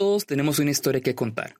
Todos 0.00 0.24
tenemos 0.24 0.58
una 0.58 0.70
historia 0.70 1.02
que 1.02 1.14
contar. 1.14 1.56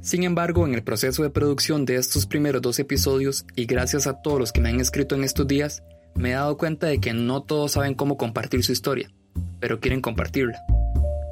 Sin 0.00 0.22
embargo, 0.22 0.66
en 0.66 0.72
el 0.72 0.82
proceso 0.82 1.22
de 1.22 1.28
producción 1.28 1.84
de 1.84 1.96
estos 1.96 2.24
primeros 2.24 2.62
dos 2.62 2.78
episodios, 2.78 3.44
y 3.56 3.66
gracias 3.66 4.06
a 4.06 4.22
todos 4.22 4.38
los 4.38 4.50
que 4.50 4.62
me 4.62 4.70
han 4.70 4.80
escrito 4.80 5.14
en 5.14 5.24
estos 5.24 5.46
días, 5.46 5.82
me 6.14 6.30
he 6.30 6.32
dado 6.32 6.56
cuenta 6.56 6.86
de 6.86 6.98
que 6.98 7.12
no 7.12 7.42
todos 7.42 7.72
saben 7.72 7.92
cómo 7.92 8.16
compartir 8.16 8.64
su 8.64 8.72
historia, 8.72 9.12
pero 9.60 9.80
quieren 9.80 10.00
compartirla. 10.00 10.58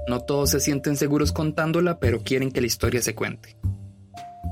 No 0.09 0.21
todos 0.21 0.51
se 0.51 0.61
sienten 0.61 0.95
seguros 0.99 1.33
contándola, 1.33 2.01
pero 2.01 2.23
quieren 2.23 2.51
que 2.51 2.61
la 2.61 2.67
historia 2.67 3.01
se 3.01 3.15
cuente. 3.15 3.57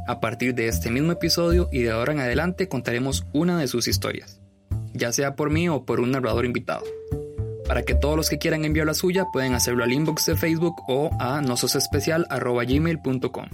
A 0.09 0.21
partir 0.21 0.55
de 0.55 0.69
este 0.69 0.91
mismo 0.91 1.13
episodio 1.13 1.69
y 1.71 1.83
de 1.83 1.91
ahora 1.91 2.15
en 2.15 2.21
adelante 2.21 2.67
contaremos 2.67 3.27
una 3.35 3.59
de 3.59 3.69
sus 3.69 3.89
historias, 3.89 4.41
ya 4.95 5.13
sea 5.13 5.37
por 5.37 5.51
mí 5.51 5.69
o 5.69 5.85
por 5.85 6.01
un 6.01 6.13
narrador 6.13 6.47
invitado. 6.47 6.83
Para 7.67 7.83
que 7.83 7.95
todos 7.95 8.17
los 8.17 8.31
que 8.31 8.39
quieran 8.39 8.65
enviar 8.65 8.87
la 8.87 8.95
suya 8.95 9.27
pueden 9.33 9.55
hacerlo 9.55 9.85
al 9.85 9.93
inbox 9.93 10.27
de 10.27 10.37
Facebook 10.37 10.83
o 10.89 11.11
a 11.19 11.41
nososespecial.gmail.com. 11.41 13.47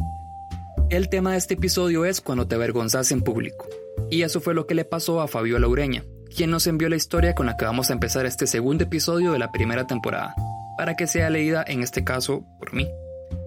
El 0.91 1.09
tema 1.09 1.33
de 1.33 1.39
este 1.39 1.55
episodio 1.55 2.05
es 2.05 2.21
cuando 2.21 2.47
te 2.47 2.55
avergonzas 2.55 3.11
en 3.13 3.23
público. 3.23 3.67
Y 4.11 4.23
eso 4.23 4.41
fue 4.41 4.53
lo 4.53 4.67
que 4.67 4.75
le 4.75 4.85
pasó 4.85 5.23
a 5.23 5.29
Fabiola 5.29 5.67
Ureña, 5.67 6.05
quien 6.37 6.51
nos 6.51 6.67
envió 6.67 6.91
la 6.91 6.97
historia 6.97 7.35
con 7.35 7.47
la 7.47 7.57
que 7.57 7.65
vamos 7.65 7.89
a 7.89 7.95
empezar 7.95 8.27
este 8.27 8.47
segundo 8.47 8.85
episodio 8.85 9.33
de 9.33 9.39
la 9.39 9.53
primera 9.53 9.87
temporada, 9.87 10.35
para 10.77 10.95
que 10.95 11.07
sea 11.07 11.31
leída 11.31 11.65
en 11.67 11.83
este 11.83 12.05
caso 12.05 12.45
por 12.59 12.75
mí. 12.75 12.87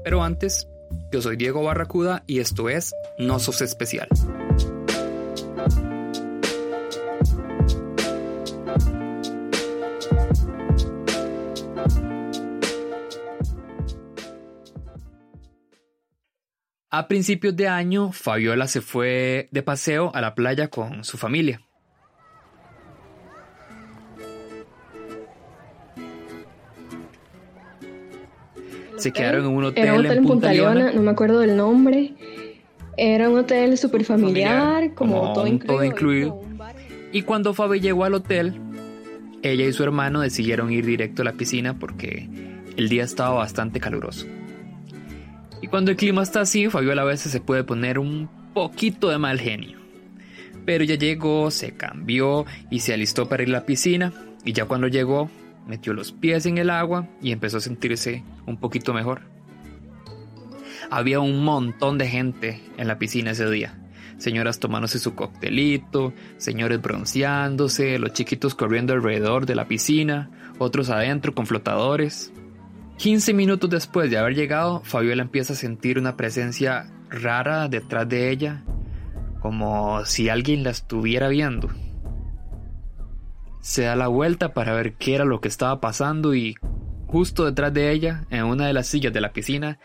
Pero 0.03 0.23
antes, 0.23 0.67
yo 1.11 1.21
soy 1.21 1.35
Diego 1.35 1.61
Barracuda 1.61 2.23
y 2.25 2.39
esto 2.39 2.69
es 2.69 2.95
No 3.19 3.37
Sos 3.37 3.61
Especial. 3.61 4.07
A 16.97 17.09
principios 17.09 17.53
de 17.57 17.67
año, 17.67 18.13
Fabiola 18.13 18.69
se 18.69 18.79
fue 18.79 19.49
de 19.51 19.61
paseo 19.61 20.11
a 20.15 20.21
la 20.21 20.33
playa 20.33 20.69
con 20.69 21.03
su 21.03 21.17
familia. 21.17 21.59
Se 28.95 29.11
quedaron 29.11 29.47
en 29.47 29.51
un 29.51 29.65
hotel, 29.65 29.83
Era 29.83 29.93
un 29.95 30.05
hotel 30.05 30.17
en 30.19 30.23
Punta 30.23 30.53
Leona, 30.53 30.93
no 30.93 31.01
me 31.01 31.11
acuerdo 31.11 31.41
del 31.41 31.57
nombre. 31.57 32.13
Era 32.95 33.29
un 33.29 33.39
hotel 33.39 33.77
súper 33.77 34.05
familiar, 34.05 34.93
como, 34.93 35.33
todo, 35.33 35.47
incluido, 35.47 35.75
todo 35.75 35.83
incluido. 35.83 36.41
Y 37.11 37.23
cuando 37.23 37.53
Fabi 37.53 37.81
llegó 37.81 38.05
al 38.05 38.13
hotel, 38.13 38.53
ella 39.41 39.65
y 39.65 39.73
su 39.73 39.83
hermano 39.83 40.21
decidieron 40.21 40.71
ir 40.71 40.85
directo 40.85 41.23
a 41.23 41.25
la 41.25 41.33
piscina 41.33 41.77
porque 41.77 42.29
el 42.77 42.87
día 42.87 43.03
estaba 43.03 43.31
bastante 43.35 43.81
caluroso. 43.81 44.25
Y 45.65 45.67
cuando 45.67 45.89
el 45.89 45.97
clima 45.97 46.21
está 46.21 46.41
así, 46.41 46.69
Fabiola 46.69 47.01
a 47.01 47.05
veces 47.05 47.31
se 47.31 47.41
puede 47.41 47.63
poner 47.63 47.97
un 47.97 48.29
poquito 48.53 49.09
de 49.09 49.17
mal 49.17 49.39
genio. 49.39 49.79
Pero 50.63 50.83
ya 50.83 50.93
llegó, 50.93 51.49
se 51.49 51.75
cambió 51.75 52.45
y 52.69 52.81
se 52.81 52.93
alistó 52.93 53.27
para 53.27 53.41
ir 53.41 53.49
a 53.49 53.53
la 53.53 53.65
piscina. 53.65 54.13
Y 54.43 54.53
ya 54.53 54.65
cuando 54.65 54.87
llegó, 54.87 55.27
metió 55.65 55.93
los 55.93 56.11
pies 56.11 56.45
en 56.45 56.59
el 56.59 56.69
agua 56.69 57.07
y 57.19 57.31
empezó 57.31 57.57
a 57.57 57.61
sentirse 57.61 58.23
un 58.45 58.57
poquito 58.57 58.93
mejor. 58.93 59.21
Había 60.91 61.19
un 61.19 61.43
montón 61.43 61.97
de 61.97 62.09
gente 62.09 62.61
en 62.77 62.87
la 62.87 62.99
piscina 62.99 63.31
ese 63.31 63.49
día. 63.49 63.75
Señoras 64.19 64.59
tomándose 64.59 64.99
su 64.99 65.15
coctelito, 65.15 66.13
señores 66.37 66.79
bronceándose, 66.79 67.97
los 67.97 68.13
chiquitos 68.13 68.53
corriendo 68.53 68.93
alrededor 68.93 69.47
de 69.47 69.55
la 69.55 69.67
piscina, 69.67 70.29
otros 70.59 70.91
adentro 70.91 71.33
con 71.33 71.47
flotadores. 71.47 72.31
15 72.97 73.33
minutos 73.33 73.69
después 73.69 74.09
de 74.09 74.17
haber 74.17 74.35
llegado, 74.35 74.81
Fabiola 74.83 75.21
empieza 75.21 75.53
a 75.53 75.55
sentir 75.55 75.99
una 75.99 76.15
presencia 76.15 76.87
rara 77.09 77.67
detrás 77.67 78.07
de 78.07 78.31
ella, 78.31 78.63
como 79.41 80.05
si 80.05 80.29
alguien 80.29 80.63
la 80.63 80.71
estuviera 80.71 81.27
viendo. 81.27 81.69
Se 83.61 83.83
da 83.83 83.95
la 83.95 84.07
vuelta 84.07 84.53
para 84.53 84.73
ver 84.73 84.93
qué 84.93 85.15
era 85.15 85.25
lo 85.25 85.41
que 85.41 85.47
estaba 85.47 85.81
pasando 85.81 86.35
y 86.35 86.55
justo 87.07 87.45
detrás 87.45 87.73
de 87.73 87.91
ella, 87.91 88.25
en 88.29 88.45
una 88.45 88.67
de 88.67 88.73
las 88.73 88.87
sillas 88.87 89.11
de 89.11 89.21
la 89.21 89.33
piscina, 89.33 89.77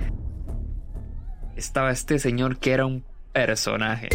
estaba 1.57 1.91
este 1.91 2.19
señor 2.19 2.59
que 2.59 2.73
era 2.73 2.87
un 2.87 3.05
personaje. 3.33 4.09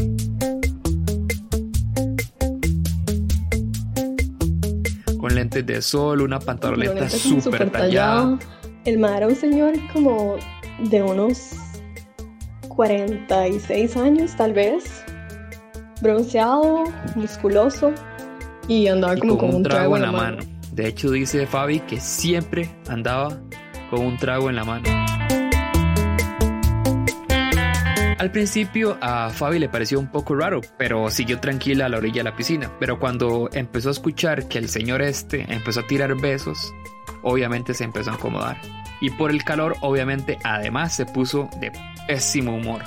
Con 5.17 5.35
lentes 5.35 5.66
de 5.66 5.81
sol, 5.81 6.22
una 6.22 6.39
pantaloneta 6.39 7.09
súper 7.09 7.69
tallada. 7.72 8.38
El 8.85 9.00
mar 9.00 9.18
era 9.18 9.28
un 9.28 9.35
señor 9.35 9.73
como 9.91 10.35
de 10.78 11.01
unos 11.01 11.53
46 12.69 13.97
años, 13.97 14.35
tal 14.35 14.53
vez. 14.53 15.03
Bronceado, 16.01 16.84
musculoso. 17.16 17.91
Y 18.68 18.88
andaba 18.88 19.16
como 19.18 19.38
con, 19.40 19.56
un 19.56 19.63
trago, 19.63 19.95
en 19.95 20.03
la 20.03 20.12
mano. 20.12 20.38
mano. 20.38 20.51
De 20.72 20.88
hecho, 20.88 21.09
dice 21.09 21.47
Fabi 21.47 21.79
que 21.79 22.00
siempre 22.00 22.69
andaba 22.88 23.41
con 23.90 24.01
un 24.01 24.18
trago 24.18 24.50
en 24.50 24.56
la 24.56 24.63
mano. 24.63 25.04
Al 28.17 28.31
principio 28.31 28.97
a 29.01 29.29
Fabi 29.29 29.59
le 29.59 29.67
pareció 29.67 29.99
un 29.99 30.07
poco 30.07 30.35
raro, 30.35 30.61
pero 30.77 31.09
siguió 31.09 31.41
tranquila 31.41 31.87
a 31.87 31.89
la 31.89 31.97
orilla 31.97 32.21
de 32.21 32.29
la 32.29 32.35
piscina. 32.35 32.71
Pero 32.79 32.97
cuando 32.97 33.49
empezó 33.51 33.89
a 33.89 33.91
escuchar 33.91 34.47
que 34.47 34.57
el 34.57 34.69
señor 34.69 35.01
este 35.01 35.53
empezó 35.53 35.81
a 35.81 35.87
tirar 35.87 36.15
besos, 36.15 36.73
obviamente 37.23 37.73
se 37.73 37.83
empezó 37.83 38.11
a 38.11 38.13
incomodar. 38.13 38.57
Y 39.01 39.09
por 39.09 39.31
el 39.31 39.43
calor, 39.43 39.75
obviamente, 39.81 40.39
además 40.45 40.95
se 40.95 41.05
puso 41.05 41.49
de 41.59 41.73
pésimo 42.07 42.55
humor. 42.55 42.81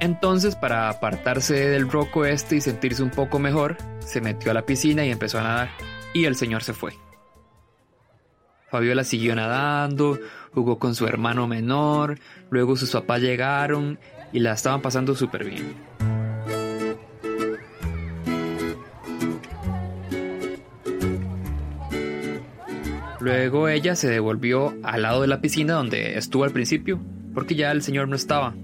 Entonces, 0.00 0.54
para 0.54 0.90
apartarse 0.90 1.70
del 1.70 1.90
roco 1.90 2.26
este 2.26 2.56
y 2.56 2.60
sentirse 2.60 3.02
un 3.02 3.10
poco 3.10 3.38
mejor, 3.38 3.78
se 4.00 4.20
metió 4.20 4.50
a 4.50 4.54
la 4.54 4.66
piscina 4.66 5.04
y 5.04 5.10
empezó 5.10 5.38
a 5.38 5.44
nadar. 5.44 5.70
Y 6.12 6.26
el 6.26 6.36
señor 6.36 6.62
se 6.62 6.74
fue. 6.74 6.92
Fabiola 8.70 9.04
siguió 9.04 9.34
nadando, 9.34 10.18
jugó 10.54 10.78
con 10.78 10.94
su 10.94 11.06
hermano 11.06 11.46
menor, 11.48 12.18
luego 12.50 12.76
sus 12.76 12.90
papás 12.90 13.20
llegaron 13.20 13.98
y 14.32 14.40
la 14.40 14.52
estaban 14.52 14.80
pasando 14.80 15.14
súper 15.14 15.44
bien. 15.44 15.74
Luego 23.20 23.68
ella 23.68 23.96
se 23.96 24.08
devolvió 24.08 24.74
al 24.82 25.02
lado 25.02 25.20
de 25.20 25.26
la 25.26 25.40
piscina 25.40 25.74
donde 25.74 26.16
estuvo 26.16 26.44
al 26.44 26.52
principio, 26.52 26.98
porque 27.34 27.54
ya 27.54 27.70
el 27.70 27.82
señor 27.82 28.08
no 28.08 28.16
estaba. 28.16 28.54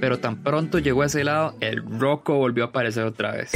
Pero 0.00 0.20
tan 0.20 0.42
pronto 0.42 0.78
llegó 0.78 1.02
a 1.02 1.06
ese 1.06 1.22
lado, 1.22 1.54
el 1.60 1.82
roco 1.98 2.34
volvió 2.34 2.64
a 2.64 2.68
aparecer 2.68 3.04
otra 3.04 3.32
vez. 3.32 3.52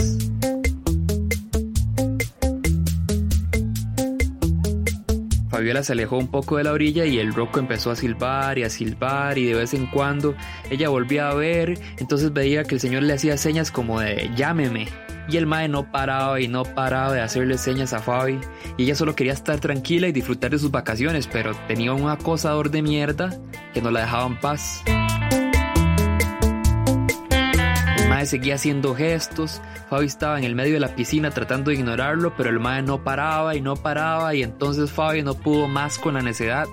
Fabiola 5.58 5.82
se 5.82 5.92
alejó 5.92 6.19
un 6.19 6.28
poco 6.28 6.56
de 6.56 6.62
la 6.62 6.72
orilla 6.72 7.04
y 7.04 7.19
el 7.19 7.34
roco 7.34 7.58
empezó 7.58 7.91
a 7.91 7.96
silbar 7.96 8.58
y 8.58 8.62
a 8.62 8.70
silbar 8.70 9.38
y 9.38 9.46
de 9.46 9.54
vez 9.54 9.74
en 9.74 9.86
cuando 9.86 10.36
ella 10.70 10.88
volvía 10.88 11.30
a 11.30 11.34
ver, 11.34 11.80
entonces 11.96 12.32
veía 12.32 12.62
que 12.62 12.76
el 12.76 12.80
señor 12.80 13.02
le 13.02 13.14
hacía 13.14 13.36
señas 13.36 13.72
como 13.72 13.98
de 13.98 14.30
llámeme. 14.36 14.86
Y 15.28 15.36
el 15.36 15.46
mae 15.46 15.66
no 15.66 15.91
paraba 15.91 16.41
y 16.41 16.46
no 16.46 16.62
paraba 16.62 17.12
de 17.12 17.22
hacerle 17.22 17.58
señas 17.58 17.92
a 17.92 17.98
Fabi. 17.98 18.38
Y 18.76 18.84
ella 18.84 18.94
solo 18.94 19.16
quería 19.16 19.32
estar 19.32 19.58
tranquila 19.58 20.06
y 20.06 20.12
disfrutar 20.12 20.52
de 20.52 20.60
sus 20.60 20.70
vacaciones, 20.70 21.26
pero 21.26 21.56
tenía 21.66 21.92
un 21.92 22.08
acosador 22.08 22.70
de 22.70 22.82
mierda 22.82 23.36
que 23.75 23.82
no 23.82 23.90
la 23.90 24.02
dejaba 24.02 24.28
en 24.28 24.38
paz. 24.38 24.84
Mae 28.18 28.26
seguía 28.26 28.56
haciendo 28.56 28.96
gestos. 28.96 29.62
Fabi 29.88 30.06
estaba 30.06 30.38
en 30.38 30.44
el 30.44 30.56
medio 30.56 30.74
de 30.74 30.80
la 30.80 30.96
piscina 30.96 31.30
tratando 31.30 31.70
de 31.70 31.76
ignorarlo, 31.76 32.34
pero 32.36 32.50
el 32.50 32.58
mae 32.58 32.82
no 32.82 33.04
paraba 33.04 33.54
y 33.54 33.60
no 33.60 33.76
paraba. 33.76 34.34
Y 34.34 34.42
entonces 34.42 34.90
Fabi 34.90 35.22
no 35.22 35.34
pudo 35.34 35.68
más 35.68 36.00
con 36.00 36.14
la 36.14 36.20
necedad 36.20 36.66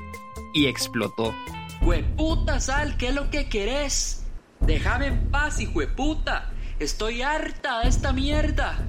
y 0.55 0.65
explotó. 0.65 1.35
¡Hueputa, 1.83 2.59
Sal! 2.59 2.97
¿Qué 2.97 3.09
es 3.09 3.13
lo 3.13 3.29
que 3.29 3.47
querés? 3.47 4.25
Déjame 4.61 5.05
en 5.05 5.29
paz, 5.29 5.61
hijueputa. 5.61 6.49
Estoy 6.79 7.21
harta 7.21 7.81
de 7.81 7.89
esta 7.89 8.11
mierda. 8.11 8.79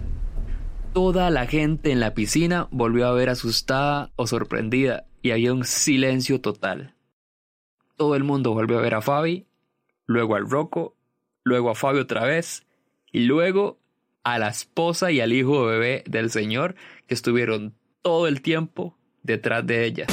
Toda 0.95 1.29
la 1.29 1.45
gente 1.45 1.93
en 1.93 2.01
la 2.01 2.15
piscina 2.15 2.69
volvió 2.71 3.07
a 3.07 3.13
ver 3.13 3.29
asustada 3.29 4.13
o 4.17 4.27
sorprendida 4.27 5.05
y 5.21 5.33
había 5.33 5.53
un 5.53 5.67
silencio 5.67 6.41
total. 6.41 6.95
Todo 7.97 8.17
el 8.17 8.25
mundo 8.25 8.55
volvió 8.55 8.79
a 8.79 8.81
ver 8.81 8.95
a 8.95 9.03
Fabi, 9.03 9.47
luego 10.07 10.37
al 10.37 10.49
Rocco, 10.49 10.96
luego 11.47 11.71
a 11.71 11.77
Fabi 11.77 12.01
otra 12.01 12.25
vez 12.25 12.65
y 13.13 13.21
luego 13.21 13.79
a 14.25 14.41
la 14.41 14.49
esposa 14.49 15.13
y 15.13 15.21
al 15.21 15.33
hijo 15.33 15.65
bebé 15.65 16.03
del 16.05 16.31
señor 16.31 16.75
que 17.07 17.15
estuvieron 17.15 17.73
todo 18.03 18.27
el 18.27 18.43
tiempo 18.43 18.97
detrás 19.23 19.65
de 19.65 19.85
ella. 19.85 20.07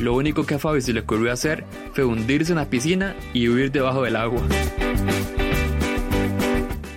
Lo 0.00 0.14
único 0.14 0.46
que 0.46 0.54
a 0.54 0.58
Fabi 0.58 0.80
se 0.80 0.94
le 0.94 1.00
ocurrió 1.00 1.30
hacer 1.30 1.66
fue 1.92 2.06
hundirse 2.06 2.52
en 2.52 2.56
la 2.56 2.70
piscina 2.70 3.14
y 3.34 3.50
huir 3.50 3.70
debajo 3.70 4.02
del 4.02 4.16
agua. 4.16 4.40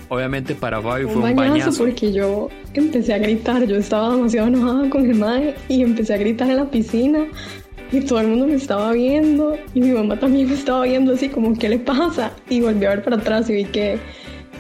Obviamente 0.08 0.56
para 0.56 0.82
Fabi 0.82 1.04
fue 1.04 1.18
un 1.18 1.36
bañazo, 1.36 1.84
porque 1.84 2.14
yo 2.14 2.48
empecé 2.74 3.14
a 3.14 3.18
gritar, 3.18 3.68
yo 3.68 3.76
estaba 3.76 4.16
demasiado 4.16 4.48
enojada 4.48 4.90
con 4.90 5.10
el 5.10 5.16
mae 5.16 5.54
y 5.68 5.82
empecé 5.82 6.14
a 6.14 6.18
gritar 6.18 6.50
en 6.50 6.56
la 6.56 6.72
piscina 6.72 7.28
y 7.92 8.02
todo 8.02 8.20
el 8.20 8.28
mundo 8.28 8.48
me 8.48 8.56
estaba 8.56 8.92
viendo 8.92 9.58
y 9.74 9.82
mi 9.82 9.92
mamá 9.92 10.20
también 10.20 10.48
me 10.48 10.56
estaba 10.56 10.84
viendo 10.84 11.14
así 11.14 11.30
como 11.30 11.58
¿qué 11.58 11.70
le 11.70 11.80
pasa? 11.80 12.34
Y 12.50 12.62
volví 12.62 12.86
a 12.86 12.90
ver 12.90 13.04
para 13.04 13.18
atrás 13.18 13.50
y 13.50 13.54
vi 13.54 13.66
que 13.66 14.00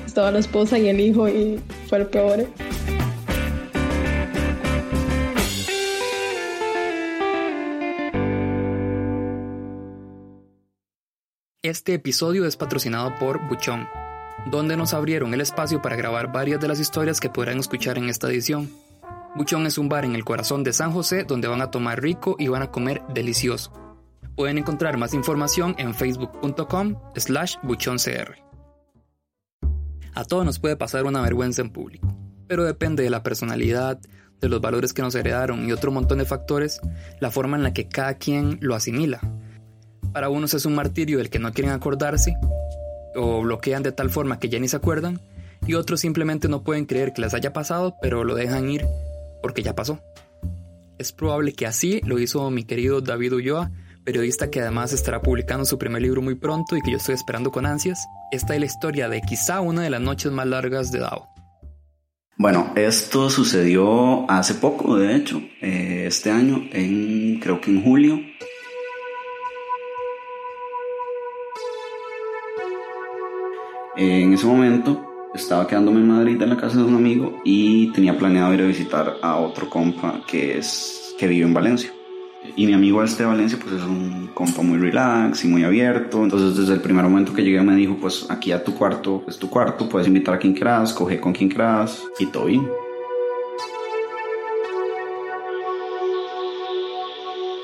estaba 0.06 0.32
la 0.32 0.40
esposa 0.40 0.80
y 0.80 0.90
el 0.90 1.00
hijo 1.00 1.28
y 1.28 1.60
fue 1.88 2.00
el 2.00 2.08
peor. 2.08 2.48
Este 11.64 11.96
episodio 11.96 12.46
es 12.46 12.56
patrocinado 12.56 13.14
por 13.20 13.46
Buchón, 13.50 13.90
donde 14.50 14.78
nos 14.78 14.94
abrieron 14.94 15.34
el 15.34 15.42
espacio 15.42 15.82
para 15.82 15.98
grabar 15.98 16.32
varias 16.32 16.62
de 16.62 16.70
las 16.70 16.80
historias 16.80 17.20
que 17.20 17.30
podrán 17.30 17.60
escuchar 17.60 17.98
en 17.98 18.08
esta 18.08 18.28
edición. 18.28 18.70
Buchón 19.38 19.68
es 19.68 19.78
un 19.78 19.88
bar 19.88 20.04
en 20.04 20.16
el 20.16 20.26
corazón 20.26 20.64
de 20.64 20.74
San 20.74 20.92
José 20.92 21.24
donde 21.24 21.48
van 21.48 21.62
a 21.62 21.70
tomar 21.70 22.02
rico 22.02 22.36
y 22.40 22.48
van 22.48 22.64
a 22.64 22.72
comer 22.72 23.04
delicioso. 23.14 23.72
Pueden 24.36 24.58
encontrar 24.58 24.98
más 24.98 25.14
información 25.14 25.76
en 25.78 25.94
facebook.com 25.94 26.96
slash 27.16 27.56
buchoncr. 27.62 28.36
A 30.16 30.24
todos 30.26 30.44
nos 30.44 30.58
puede 30.58 30.76
pasar 30.76 31.06
una 31.06 31.22
vergüenza 31.22 31.62
en 31.62 31.70
público, 31.70 32.18
pero 32.48 32.64
depende 32.64 33.04
de 33.04 33.12
la 33.12 33.22
personalidad, 33.22 34.00
de 34.42 34.50
los 34.50 34.60
valores 34.60 34.92
que 34.92 35.04
nos 35.04 35.14
heredaron 35.14 35.68
y 35.68 35.72
otro 35.72 35.92
montón 35.92 36.18
de 36.18 36.26
factores, 36.26 36.82
la 37.20 37.30
forma 37.30 37.58
en 37.58 37.64
la 37.64 37.74
que 37.74 37.88
cada 37.88 38.16
quien 38.16 38.58
lo 38.62 38.74
asimila 38.74 39.22
para 40.14 40.30
unos 40.30 40.56
es 40.56 40.66
un 40.66 40.74
martirio 40.74 41.20
del 41.20 41.30
que 41.30 41.38
no 41.38 41.52
quieren 41.52 41.74
acordarse 41.74 42.36
o 43.16 43.44
bloquean 43.44 43.84
de 43.84 43.92
tal 43.92 44.10
forma 44.10 44.40
que 44.40 44.50
ya 44.50 44.60
ni 44.60 44.68
se 44.68 44.78
acuerdan 44.78 45.22
y 45.68 45.76
otros 45.76 46.00
simplemente 46.00 46.48
no 46.48 46.64
pueden 46.64 46.86
creer 46.86 47.14
que 47.14 47.22
les 47.22 47.36
haya 47.36 47.54
pasado 47.54 47.96
pero 48.02 48.24
lo 48.24 48.34
dejan 48.34 48.68
ir 48.68 48.88
porque 49.42 49.64
ya 49.64 49.76
pasó. 49.76 50.00
Es 50.98 51.12
probable 51.12 51.54
que 51.54 51.68
así 51.68 52.02
lo 52.04 52.20
hizo 52.20 52.50
mi 52.50 52.64
querido 52.64 53.02
David 53.02 53.34
Ulloa, 53.34 53.72
periodista 54.04 54.50
que 54.50 54.62
además 54.62 54.94
estará 54.94 55.22
publicando 55.22 55.66
su 55.66 55.78
primer 55.78 56.02
libro 56.02 56.22
muy 56.22 56.36
pronto 56.36 56.76
y 56.76 56.82
que 56.82 56.92
yo 56.92 56.98
estoy 56.98 57.16
esperando 57.16 57.52
con 57.52 57.66
ansias. 57.66 58.06
Esta 58.32 58.54
es 58.54 58.60
la 58.60 58.66
historia 58.66 59.10
de 59.10 59.22
quizá 59.22 59.62
una 59.62 59.84
de 59.84 59.90
las 59.90 60.02
noches 60.02 60.32
más 60.32 60.48
largas 60.48 60.92
de 60.92 61.00
Dao. 61.00 61.28
Bueno, 62.38 62.72
esto 62.76 63.30
sucedió 63.30 64.30
hace 64.30 64.54
poco, 64.56 64.96
de 64.96 65.16
hecho, 65.16 65.42
eh, 65.62 66.06
este 66.08 66.30
año, 66.30 66.64
en, 66.72 67.40
creo 67.40 67.60
que 67.60 67.72
en 67.72 67.84
julio, 67.84 68.20
En 73.98 74.32
ese 74.32 74.46
momento 74.46 75.17
estaba 75.42 75.68
quedándome 75.68 76.00
en 76.00 76.08
Madrid 76.08 76.42
en 76.42 76.50
la 76.50 76.58
casa 76.58 76.78
de 76.78 76.84
un 76.84 76.96
amigo 76.96 77.40
y 77.44 77.92
tenía 77.92 78.18
planeado 78.18 78.54
ir 78.54 78.62
a 78.62 78.66
visitar 78.66 79.18
a 79.22 79.38
otro 79.38 79.70
compa 79.70 80.22
que, 80.28 80.58
es, 80.58 81.16
que 81.18 81.28
vive 81.28 81.46
en 81.46 81.54
Valencia. 81.54 81.94
Y 82.56 82.66
mi 82.66 82.74
amigo 82.74 83.04
este 83.04 83.24
de 83.24 83.30
Valencia 83.30 83.60
pues 83.62 83.76
es 83.76 83.84
un 83.84 84.30
compa 84.34 84.62
muy 84.62 84.78
relax 84.78 85.44
y 85.44 85.48
muy 85.48 85.64
abierto. 85.64 86.24
Entonces 86.24 86.58
desde 86.58 86.74
el 86.74 86.82
primer 86.82 87.04
momento 87.04 87.34
que 87.34 87.44
llegué 87.44 87.62
me 87.62 87.76
dijo 87.76 87.98
pues 88.00 88.26
aquí 88.30 88.52
a 88.52 88.64
tu 88.64 88.74
cuarto 88.74 89.24
es 89.28 89.38
tu 89.38 89.50
cuarto, 89.50 89.88
puedes 89.88 90.08
invitar 90.08 90.36
a 90.36 90.40
quien 90.40 90.54
quieras, 90.54 90.94
coge 90.94 91.20
con 91.20 91.34
quien 91.34 91.50
quieras 91.50 92.04
y 92.20 92.26
todo 92.28 92.46
bien. 92.46 92.68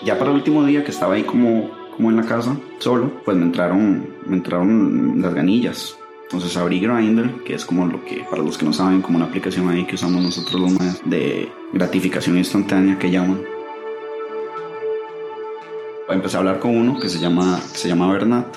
Ya 0.06 0.20
para 0.20 0.32
el 0.32 0.38
último 0.38 0.66
día 0.66 0.84
que 0.84 0.92
estaba 0.92 1.14
ahí 1.14 1.24
como, 1.24 1.72
como 1.96 2.10
en 2.10 2.18
la 2.18 2.24
casa 2.24 2.58
solo, 2.80 3.22
pues 3.24 3.38
me 3.38 3.44
entraron, 3.44 4.06
me 4.26 4.36
entraron 4.36 5.22
las 5.22 5.34
ganillas 5.34 5.98
entonces 6.34 6.58
abrí 6.58 6.80
Grindr, 6.80 7.44
que 7.44 7.54
es 7.54 7.64
como 7.64 7.86
lo 7.86 8.04
que, 8.04 8.26
para 8.28 8.42
los 8.42 8.58
que 8.58 8.66
no 8.66 8.74
saben, 8.74 9.04
como 9.04 9.18
una 9.18 9.28
aplicación 9.28 9.70
ahí 9.70 9.86
que 9.86 9.94
usamos 9.94 10.20
nosotros 10.24 10.60
los 10.60 10.72
más 10.72 11.02
de 11.06 11.48
gratificación 11.72 12.40
instantánea 12.40 12.98
que 12.98 13.12
llaman. 13.12 13.40
Empecé 16.10 16.38
a 16.38 16.40
hablar 16.40 16.60
con 16.60 16.76
uno 16.76 17.00
que 17.00 17.08
se 17.08 17.20
llama, 17.20 17.60
se 17.60 17.88
llama 17.88 18.12
Bernat. 18.12 18.48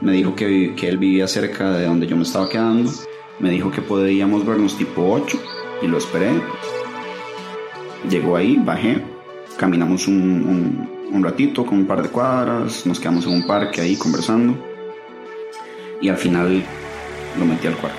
Me 0.00 0.12
dijo 0.12 0.34
que, 0.34 0.74
que 0.74 0.88
él 0.88 0.98
vivía 0.98 1.28
cerca 1.28 1.70
de 1.70 1.86
donde 1.86 2.08
yo 2.08 2.16
me 2.16 2.24
estaba 2.24 2.48
quedando. 2.48 2.90
Me 3.38 3.50
dijo 3.50 3.70
que 3.70 3.82
podríamos 3.82 4.44
vernos 4.44 4.76
tipo 4.76 5.08
8 5.08 5.38
y 5.82 5.86
lo 5.86 5.98
esperé. 5.98 6.32
Llegó 8.10 8.36
ahí, 8.36 8.56
bajé, 8.56 9.00
caminamos 9.56 10.08
un, 10.08 10.88
un 11.12 11.24
ratito 11.24 11.64
con 11.64 11.78
un 11.78 11.86
par 11.86 12.02
de 12.02 12.08
cuadras, 12.08 12.84
nos 12.84 12.98
quedamos 12.98 13.26
en 13.26 13.32
un 13.34 13.46
parque 13.46 13.80
ahí 13.80 13.96
conversando 13.96 14.56
y 16.00 16.08
al 16.08 16.16
final 16.16 16.64
lo 17.38 17.44
metí 17.44 17.66
al 17.66 17.76
cuarto. 17.76 17.98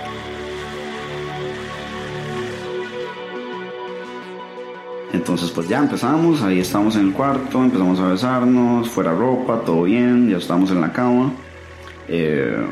Entonces 5.13 5.51
pues 5.51 5.67
ya 5.67 5.79
empezamos, 5.79 6.41
ahí 6.41 6.59
estamos 6.59 6.95
en 6.95 7.07
el 7.07 7.13
cuarto, 7.13 7.63
empezamos 7.63 7.99
a 7.99 8.09
besarnos, 8.09 8.89
fuera 8.89 9.13
ropa, 9.13 9.61
todo 9.65 9.83
bien, 9.83 10.29
ya 10.29 10.37
estamos 10.37 10.71
en 10.71 10.81
la 10.81 10.91
cama. 10.91 11.33
Eh, 12.07 12.65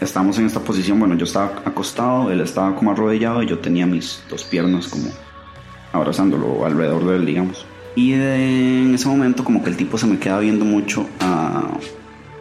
estamos 0.00 0.38
en 0.38 0.46
esta 0.46 0.60
posición, 0.60 0.98
bueno, 0.98 1.16
yo 1.16 1.24
estaba 1.24 1.62
acostado, 1.64 2.30
él 2.30 2.40
estaba 2.40 2.74
como 2.76 2.92
arrodillado 2.92 3.42
y 3.42 3.46
yo 3.46 3.58
tenía 3.58 3.86
mis 3.86 4.22
dos 4.28 4.44
piernas 4.44 4.88
como 4.88 5.10
abrazándolo 5.92 6.64
alrededor 6.64 7.04
de 7.06 7.16
él, 7.16 7.26
digamos. 7.26 7.66
Y 7.96 8.12
en 8.12 8.94
ese 8.94 9.08
momento 9.08 9.42
como 9.42 9.62
que 9.62 9.70
el 9.70 9.76
tipo 9.76 9.98
se 9.98 10.06
me 10.06 10.18
queda 10.18 10.38
viendo 10.38 10.64
mucho 10.64 11.06
a 11.20 11.64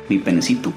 mi 0.08 0.20
penecito. 0.20 0.72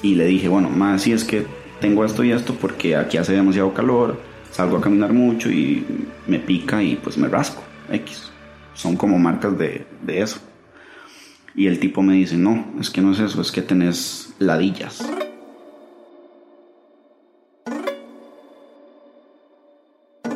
Y 0.00 0.14
le 0.14 0.26
dije, 0.26 0.48
bueno, 0.48 0.68
más 0.68 1.02
si 1.02 1.12
es 1.12 1.24
que 1.24 1.46
tengo 1.82 2.04
esto 2.04 2.22
y 2.22 2.30
esto 2.30 2.54
porque 2.54 2.96
aquí 2.96 3.18
hace 3.18 3.34
demasiado 3.34 3.74
calor, 3.74 4.18
salgo 4.52 4.76
a 4.78 4.80
caminar 4.80 5.12
mucho 5.12 5.50
y 5.50 5.84
me 6.28 6.38
pica 6.38 6.82
y 6.82 6.94
pues 6.96 7.18
me 7.18 7.28
rasco. 7.28 7.62
X. 7.90 8.30
Son 8.72 8.96
como 8.96 9.18
marcas 9.18 9.58
de, 9.58 9.84
de 10.00 10.22
eso. 10.22 10.38
Y 11.54 11.66
el 11.66 11.78
tipo 11.80 12.00
me 12.00 12.14
dice, 12.14 12.38
no, 12.38 12.64
es 12.80 12.88
que 12.88 13.02
no 13.02 13.12
es 13.12 13.18
eso, 13.18 13.42
es 13.42 13.52
que 13.52 13.60
tenés 13.60 14.32
ladillas. 14.38 15.06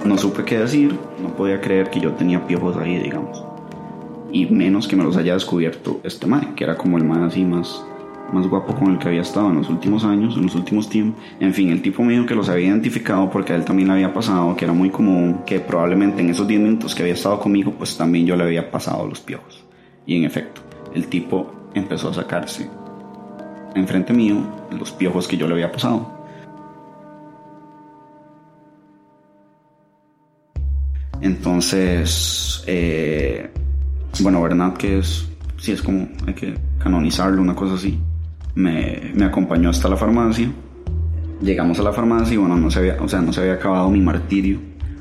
No 0.04 0.18
supe 0.18 0.44
qué 0.44 0.58
decir, 0.58 0.98
no 1.22 1.34
podía 1.36 1.60
creer 1.60 1.90
que 1.90 2.00
yo 2.00 2.12
tenía 2.12 2.46
piojos 2.46 2.76
ahí, 2.76 2.98
digamos. 2.98 3.42
Y 4.32 4.46
menos 4.46 4.88
que 4.88 4.96
me 4.96 5.04
los 5.04 5.16
haya 5.16 5.34
descubierto 5.34 6.00
este 6.02 6.26
mae, 6.26 6.54
que 6.56 6.64
era 6.64 6.76
como 6.76 6.98
el 6.98 7.04
mae 7.04 7.24
así 7.24 7.44
más 7.44 7.84
más 8.32 8.46
guapo 8.48 8.74
con 8.74 8.92
el 8.92 8.98
que 8.98 9.08
había 9.08 9.22
estado 9.22 9.50
en 9.50 9.56
los 9.56 9.68
últimos 9.68 10.04
años, 10.04 10.36
en 10.36 10.44
los 10.44 10.54
últimos 10.54 10.88
tiempos. 10.88 11.22
En 11.40 11.54
fin, 11.54 11.70
el 11.70 11.82
tipo 11.82 12.02
me 12.02 12.12
dijo 12.12 12.26
que 12.26 12.34
los 12.34 12.48
había 12.48 12.68
identificado 12.68 13.30
porque 13.30 13.52
a 13.52 13.56
él 13.56 13.64
también 13.64 13.88
le 13.88 13.94
había 13.94 14.12
pasado, 14.12 14.56
que 14.56 14.64
era 14.64 14.74
muy 14.74 14.90
común, 14.90 15.42
que 15.46 15.60
probablemente 15.60 16.20
en 16.22 16.30
esos 16.30 16.46
10 16.46 16.60
minutos 16.60 16.94
que 16.94 17.02
había 17.02 17.14
estado 17.14 17.38
conmigo, 17.38 17.72
pues 17.72 17.96
también 17.96 18.26
yo 18.26 18.36
le 18.36 18.44
había 18.44 18.70
pasado 18.70 19.06
los 19.06 19.20
piojos. 19.20 19.64
Y 20.06 20.16
en 20.16 20.24
efecto, 20.24 20.62
el 20.94 21.06
tipo 21.06 21.52
empezó 21.74 22.10
a 22.10 22.14
sacarse 22.14 22.68
enfrente 23.74 24.12
mío 24.12 24.38
los 24.70 24.90
piojos 24.92 25.28
que 25.28 25.36
yo 25.36 25.46
le 25.46 25.54
había 25.54 25.70
pasado. 25.70 26.14
Entonces, 31.20 32.62
eh, 32.66 33.50
bueno, 34.20 34.42
Bernat, 34.42 34.76
que 34.76 34.98
es, 34.98 35.26
sí 35.58 35.72
es 35.72 35.82
como, 35.82 36.08
hay 36.26 36.34
que 36.34 36.54
canonizarlo, 36.78 37.40
una 37.40 37.54
cosa 37.54 37.74
así 37.74 37.98
me, 38.56 39.12
acompañó 39.24 39.70
hasta 39.70 39.88
la 39.88 39.96
farmacia. 39.96 40.50
Llegamos 41.40 41.78
a 41.78 41.82
la 41.82 41.92
farmacia 41.92 42.34
y 42.34 42.38
bueno, 42.38 42.56
no 42.56 42.70
se 42.70 42.80
había, 42.80 42.96
o 43.00 43.08
sea, 43.08 43.20
no 43.20 43.32
se 43.32 43.42
había 43.42 43.52
acabado 43.52 43.88
mi 43.90 44.00
martirio 44.00 44.58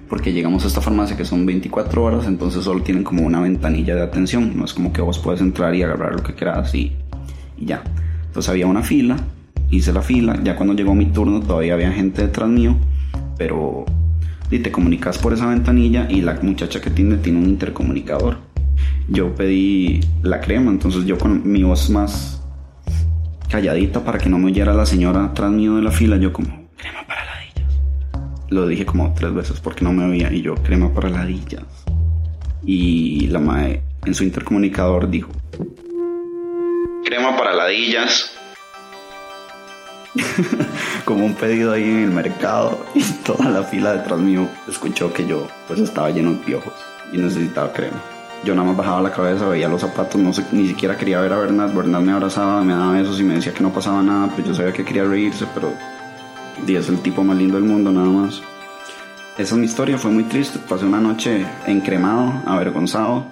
porque 0.08 0.34
llegamos 0.34 0.64
a 0.64 0.68
esta 0.68 0.82
farmacia 0.82 1.18
que 1.18 1.26
son 1.26 1.48
24 1.48 2.04
horas, 2.04 2.28
entonces 2.28 2.64
solo 2.64 2.84
tienen 2.84 3.04
como 3.04 3.26
una 3.26 3.42
ventanilla 3.42 3.96
de 3.96 4.04
atención, 4.04 4.56
no 4.56 4.66
es 4.66 4.74
como 4.74 4.94
que 4.94 5.02
vos 5.02 5.18
puedes 5.18 5.42
entrar 5.42 5.74
y 5.74 5.82
agarrar 5.82 6.14
lo 6.14 6.22
que 6.22 6.36
quieras 6.36 6.76
y, 6.76 6.92
y 7.58 7.66
ya. 7.66 7.82
Entonces 8.28 8.50
había 8.50 8.68
una 8.68 8.84
fila, 8.84 9.18
hice 9.72 9.92
la 9.94 10.04
fila, 10.04 10.40
ya 10.44 10.56
cuando 10.56 10.76
llegó 10.76 10.94
mi 10.94 11.08
turno 11.08 11.40
todavía 11.40 11.74
había 11.74 11.92
gente 11.92 12.22
detrás 12.22 12.50
mío, 12.50 12.76
pero 13.38 13.86
y 14.52 14.60
te 14.60 14.72
comunicas 14.72 15.18
por 15.18 15.34
esa 15.34 15.48
ventanilla 15.48 16.08
y 16.08 16.22
la 16.22 16.38
muchacha 16.42 16.80
que 16.80 16.92
tiene 16.92 17.18
tiene 17.18 17.40
un 17.40 17.46
intercomunicador. 17.46 18.38
Yo 19.08 19.34
pedí 19.34 20.02
la 20.22 20.40
crema, 20.40 20.70
entonces 20.70 21.06
yo 21.06 21.18
con 21.18 21.50
mi 21.52 21.64
voz 21.64 21.90
más 21.90 22.45
calladita 23.50 24.04
para 24.04 24.18
que 24.18 24.30
no 24.30 24.38
me 24.38 24.48
oyera 24.48 24.74
la 24.74 24.86
señora 24.86 25.26
atrás 25.26 25.52
mío 25.52 25.76
de 25.76 25.82
la 25.82 25.92
fila. 25.92 26.18
Yo 26.18 26.34
como, 26.34 26.70
crema 26.78 27.06
para 27.08 27.26
ladillas. 27.26 27.80
Lo 28.50 28.68
dije 28.68 28.86
como 28.86 29.14
tres 29.14 29.34
veces 29.34 29.60
porque 29.60 29.84
no 29.84 29.94
me 29.94 30.06
oía 30.06 30.32
y 30.32 30.42
yo, 30.42 30.56
crema 30.56 30.94
para 30.94 31.10
ladillas. 31.10 31.64
Y 32.64 33.28
la 33.28 33.40
mae 33.40 33.82
en 34.06 34.14
su 34.14 34.24
intercomunicador 34.24 35.10
dijo, 35.10 35.32
crema 37.04 37.38
para 37.38 37.54
ladillas. 37.54 38.32
como 41.06 41.26
un 41.26 41.34
pedido 41.34 41.74
ahí 41.74 41.84
en 41.84 42.04
el 42.04 42.12
mercado 42.12 42.86
y 42.94 43.04
toda 43.26 43.50
la 43.50 43.64
fila 43.64 43.94
detrás 43.94 44.18
mío 44.18 44.48
escuchó 44.68 45.12
que 45.12 45.28
yo 45.28 45.46
pues 45.68 45.82
estaba 45.82 46.10
lleno 46.10 46.32
de 46.32 46.38
piojos 46.38 46.74
y 47.12 47.18
necesitaba 47.18 47.74
crema. 47.74 48.02
Yo 48.44 48.54
nada 48.54 48.68
más 48.68 48.78
bajaba 48.78 49.02
la 49.02 49.12
cabeza, 49.12 49.48
veía 49.48 49.68
los 49.68 49.82
zapatos, 49.82 50.22
no 50.22 50.34
sé, 50.34 50.46
ni 50.52 50.68
siquiera 50.68 50.98
quería 50.98 51.20
ver 51.22 51.34
a 51.34 51.38
Bernard. 51.38 51.74
Bernard 51.74 52.04
me 52.04 52.12
abrazaba, 52.12 52.64
me 52.64 52.74
daba 52.74 52.92
besos 52.92 53.20
y 53.20 53.24
me 53.24 53.36
decía 53.36 53.54
que 53.54 53.64
no 53.64 53.74
pasaba 53.74 54.04
nada, 54.04 54.30
pues 54.34 54.48
yo 54.48 54.54
sabía 54.54 54.74
que 54.74 54.86
quería 54.86 55.04
reírse, 55.04 55.48
pero 55.54 55.72
y 56.68 56.76
es 56.76 56.90
el 56.90 57.00
tipo 57.00 57.24
más 57.24 57.38
lindo 57.38 57.56
del 57.56 57.66
mundo, 57.66 57.92
nada 57.92 58.08
más. 58.08 58.42
Esa 59.38 59.56
es 59.56 59.60
mi 59.60 59.66
historia, 59.66 59.98
fue 59.98 60.12
muy 60.12 60.24
triste. 60.24 60.60
Pasé 60.68 60.86
una 60.86 61.02
noche 61.02 61.46
encremado, 61.68 62.42
avergonzado 62.46 63.26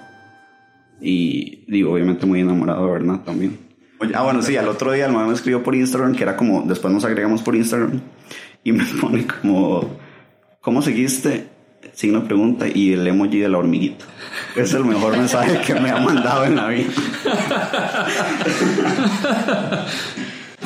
y, 1.00 1.64
digo, 1.66 1.92
obviamente 1.92 2.26
muy 2.26 2.40
enamorado 2.40 2.86
de 2.86 2.92
Bernat 2.92 3.24
también. 3.24 3.58
Ah, 4.14 4.22
bueno, 4.22 4.42
sí, 4.42 4.56
al 4.56 4.68
otro 4.68 4.92
día 4.92 5.06
el 5.06 5.12
mamá 5.12 5.28
me 5.28 5.34
escribió 5.34 5.62
por 5.62 5.74
Instagram, 5.74 6.14
que 6.14 6.22
era 6.22 6.36
como, 6.36 6.62
después 6.62 6.92
nos 6.92 7.04
agregamos 7.04 7.42
por 7.42 7.56
Instagram 7.56 8.00
y 8.62 8.72
me 8.72 8.84
pone 9.00 9.26
como, 9.26 9.96
¿cómo 10.60 10.82
seguiste? 10.82 11.48
Signo 11.94 12.24
pregunta 12.24 12.66
y 12.68 12.92
el 12.92 13.06
emoji 13.06 13.38
de 13.38 13.48
la 13.48 13.58
hormiguita. 13.58 14.04
Es 14.56 14.72
el 14.72 14.84
mejor 14.84 15.16
mensaje 15.16 15.60
que 15.62 15.74
me 15.74 15.90
ha 15.90 15.98
mandado 15.98 16.44
en 16.44 16.56
la 16.56 16.68
vida. 16.68 16.90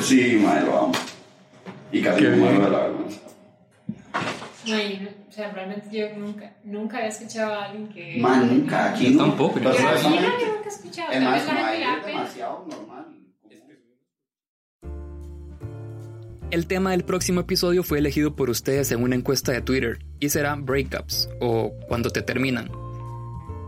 sí, 0.01 0.39
madre, 0.43 0.65
lo 0.65 0.79
amo. 0.79 0.91
Y 1.91 2.01
casi 2.01 2.21
me 2.21 2.35
muero 2.35 2.65
de 2.65 2.69
la 2.69 2.79
vergüenza. 2.79 3.19
O 5.27 5.31
sea, 5.31 5.51
realmente 5.51 5.87
yo 5.91 6.15
nunca, 6.17 6.53
nunca 6.63 6.97
había 6.97 7.09
escuchado 7.09 7.53
a 7.53 7.65
alguien 7.65 7.89
que... 7.89 8.17
Man, 8.19 8.47
nunca, 8.47 8.91
aquí 8.91 9.05
Yo 9.05 9.11
no. 9.11 9.25
tampoco, 9.25 9.59
yo 9.59 9.71
Pero 9.71 9.89
aquí 9.89 10.03
nadie 10.03 10.47
nunca 10.47 10.65
he 10.65 10.67
escuchado. 10.67 11.11
Es 11.11 11.23
más, 11.23 11.41
es 11.41 12.05
demasiado 12.05 12.67
normal. 12.69 13.05
El 16.51 16.65
tema 16.65 16.91
del 16.91 17.03
próximo 17.03 17.41
episodio 17.41 17.83
fue 17.83 17.99
elegido 17.99 18.35
por 18.35 18.49
ustedes 18.49 18.91
en 18.91 19.03
una 19.03 19.15
encuesta 19.15 19.51
de 19.51 19.61
Twitter 19.61 19.99
y 20.19 20.29
será 20.29 20.55
breakups 20.55 21.29
o 21.39 21.73
cuando 21.87 22.09
te 22.09 22.23
terminan. 22.23 22.69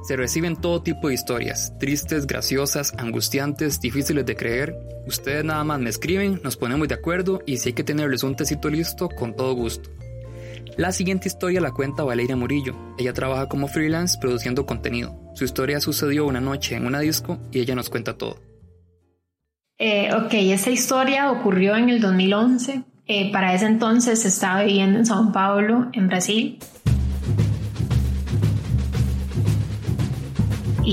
Se 0.04 0.16
reciben 0.16 0.56
todo 0.56 0.82
tipo 0.82 1.10
de 1.10 1.14
historias, 1.14 1.78
tristes, 1.80 2.26
graciosas, 2.26 2.94
angustiantes, 2.98 3.80
difíciles 3.80 4.26
de 4.26 4.36
creer. 4.36 4.76
Ustedes 5.06 5.46
nada 5.46 5.64
más 5.64 5.80
me 5.80 5.92
escriben, 5.92 6.42
nos 6.44 6.58
ponemos 6.58 6.88
de 6.88 6.96
acuerdo 6.96 7.42
y 7.46 7.58
si 7.58 7.70
hay 7.70 7.74
que 7.74 7.84
tenerles 7.84 8.24
un 8.24 8.36
tecito 8.36 8.70
listo, 8.70 9.10
con 9.10 9.36
todo 9.36 9.54
gusto. 9.54 9.90
La 10.78 10.92
siguiente 10.92 11.28
historia 11.28 11.62
la 11.62 11.72
cuenta 11.72 12.04
Valeria 12.04 12.36
Murillo. 12.36 12.76
Ella 12.98 13.14
trabaja 13.14 13.48
como 13.48 13.68
freelance 13.68 14.18
produciendo 14.20 14.66
contenido. 14.66 15.20
Su 15.36 15.44
historia 15.44 15.80
sucedió 15.80 16.26
una 16.26 16.42
noche 16.42 16.76
en 16.76 16.88
una 16.88 17.00
disco 17.00 17.38
y 17.52 17.60
ella 17.60 17.76
nos 17.76 17.90
cuenta 17.90 18.18
todo. 18.18 18.38
Eh, 19.78 20.10
ok, 20.14 20.34
esta 20.34 20.72
historia 20.72 21.32
ocurrió 21.32 21.76
en 21.76 21.90
el 21.90 22.02
2011. 22.02 22.84
Eh, 23.06 23.32
para 23.32 23.54
ese 23.54 23.66
entonces 23.66 24.26
estaba 24.26 24.64
viviendo 24.64 24.98
en 24.98 25.06
Sao 25.06 25.32
Paulo, 25.32 25.90
en 25.94 26.08
Brasil. 26.08 26.58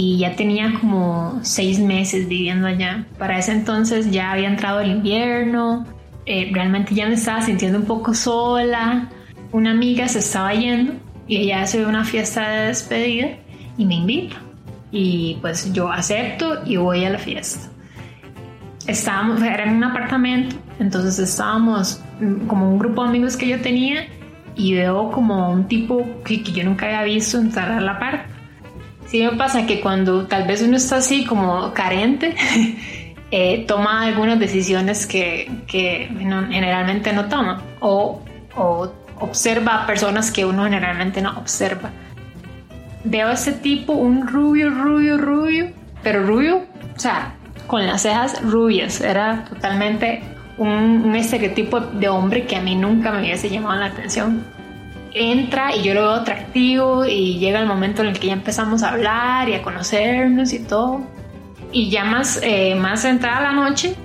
Y 0.00 0.18
ya 0.18 0.36
tenía 0.36 0.74
como 0.80 1.40
seis 1.42 1.80
meses 1.80 2.28
viviendo 2.28 2.68
allá. 2.68 3.04
Para 3.18 3.36
ese 3.36 3.50
entonces 3.50 4.12
ya 4.12 4.30
había 4.30 4.46
entrado 4.48 4.78
el 4.78 4.92
invierno. 4.92 5.84
eh, 6.24 6.50
realmente 6.52 6.94
ya 6.94 7.08
me 7.08 7.14
estaba 7.14 7.42
sintiendo 7.42 7.78
un 7.78 7.84
poco 7.84 8.14
sola. 8.14 9.08
Una 9.50 9.72
amiga 9.72 10.06
se 10.06 10.20
estaba 10.20 10.54
yendo 10.54 10.92
y 11.26 11.38
ella 11.38 11.62
hace 11.62 11.84
una 11.84 12.04
fiesta 12.04 12.48
de 12.48 12.66
despedida 12.68 13.28
y 13.76 13.86
me 13.86 13.96
invita. 13.96 14.36
Y 14.92 15.38
pues 15.40 15.72
yo 15.72 15.90
acepto 15.90 16.64
y 16.64 16.76
voy 16.76 17.04
a 17.04 17.10
la 17.10 17.18
fiesta 17.18 17.68
estábamos, 18.86 19.42
era 19.42 19.64
en 19.64 19.76
un 19.76 19.84
apartamento, 19.84 20.56
entonces 20.78 21.18
estábamos 21.18 22.02
mm, 22.20 22.46
como 22.46 22.70
un 22.70 22.78
grupo 22.78 23.02
de 23.02 23.08
amigos 23.10 23.36
que 23.36 23.46
yo 23.48 23.60
tenía 23.60 24.06
y 24.56 24.74
veo 24.74 25.10
como 25.10 25.50
un 25.50 25.68
tipo 25.68 26.04
que, 26.24 26.42
que 26.42 26.52
yo 26.52 26.64
nunca 26.64 26.86
había 26.86 27.02
visto 27.02 27.38
entrar 27.38 27.70
a 27.70 27.80
la 27.80 27.98
par. 27.98 28.37
Sí 29.10 29.22
me 29.22 29.32
pasa 29.32 29.64
que 29.66 29.80
cuando 29.80 30.26
tal 30.26 30.46
vez 30.46 30.62
uno 30.62 30.76
está 30.76 30.96
así 30.96 31.24
como 31.24 31.72
carente, 31.72 32.34
eh, 33.30 33.64
toma 33.66 34.02
algunas 34.02 34.38
decisiones 34.38 35.06
que, 35.06 35.50
que 35.66 36.08
no- 36.10 36.46
generalmente 36.48 37.12
no 37.12 37.24
toma 37.26 37.62
o, 37.80 38.22
o 38.56 38.92
observa 39.20 39.82
a 39.82 39.86
personas 39.86 40.30
que 40.30 40.44
uno 40.44 40.64
generalmente 40.64 41.20
no 41.22 41.30
observa. 41.38 41.90
Veo 43.04 43.28
a 43.28 43.32
ese 43.32 43.52
tipo, 43.52 43.94
un 43.94 44.26
rubio, 44.28 44.68
rubio, 44.70 45.16
rubio, 45.16 45.70
pero 46.02 46.22
rubio, 46.26 46.66
o 46.94 47.00
sea, 47.00 47.32
con 47.66 47.86
las 47.86 48.02
cejas 48.02 48.42
rubias. 48.42 49.00
Era 49.00 49.44
totalmente 49.48 50.20
un, 50.58 50.68
un 50.68 51.16
estereotipo 51.16 51.80
de 51.80 52.08
hombre 52.08 52.44
que 52.44 52.56
a 52.56 52.60
mí 52.60 52.74
nunca 52.74 53.10
me 53.10 53.20
hubiese 53.20 53.48
llamado 53.48 53.80
la 53.80 53.86
atención. 53.86 54.44
Entra 55.18 55.74
y 55.74 55.82
yo 55.82 55.94
lo 55.94 56.02
veo 56.02 56.12
atractivo 56.12 57.04
y 57.04 57.38
llega 57.38 57.58
el 57.58 57.66
momento 57.66 58.02
en 58.02 58.08
el 58.08 58.18
que 58.18 58.28
ya 58.28 58.34
empezamos 58.34 58.84
a 58.84 58.90
hablar 58.90 59.48
y 59.48 59.54
a 59.54 59.62
conocernos 59.62 60.52
y 60.52 60.60
todo. 60.60 61.00
Y 61.72 61.90
ya 61.90 62.04
más, 62.04 62.38
eh, 62.42 62.76
más 62.76 63.04
entrada 63.04 63.40
la 63.40 63.52
noche, 63.52 63.96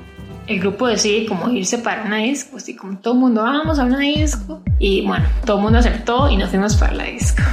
el 0.48 0.60
grupo 0.60 0.88
decide 0.88 1.25
como 1.27 1.50
irse 1.50 1.77
para 1.77 2.03
una 2.03 2.17
disco, 2.17 2.58
así 2.58 2.75
como 2.75 2.98
todo 2.98 3.13
el 3.13 3.20
mundo 3.20 3.43
vamos 3.43 3.77
a 3.77 3.84
una 3.84 4.00
disco. 4.00 4.62
Y 4.79 5.05
bueno, 5.05 5.25
todo 5.46 5.58
el 5.58 5.63
mundo 5.63 5.79
aceptó 5.79 6.29
y 6.29 6.38
nos 6.38 6.50
fuimos 6.50 6.75
para 6.75 6.93
la 6.93 7.03
disco. 7.03 7.43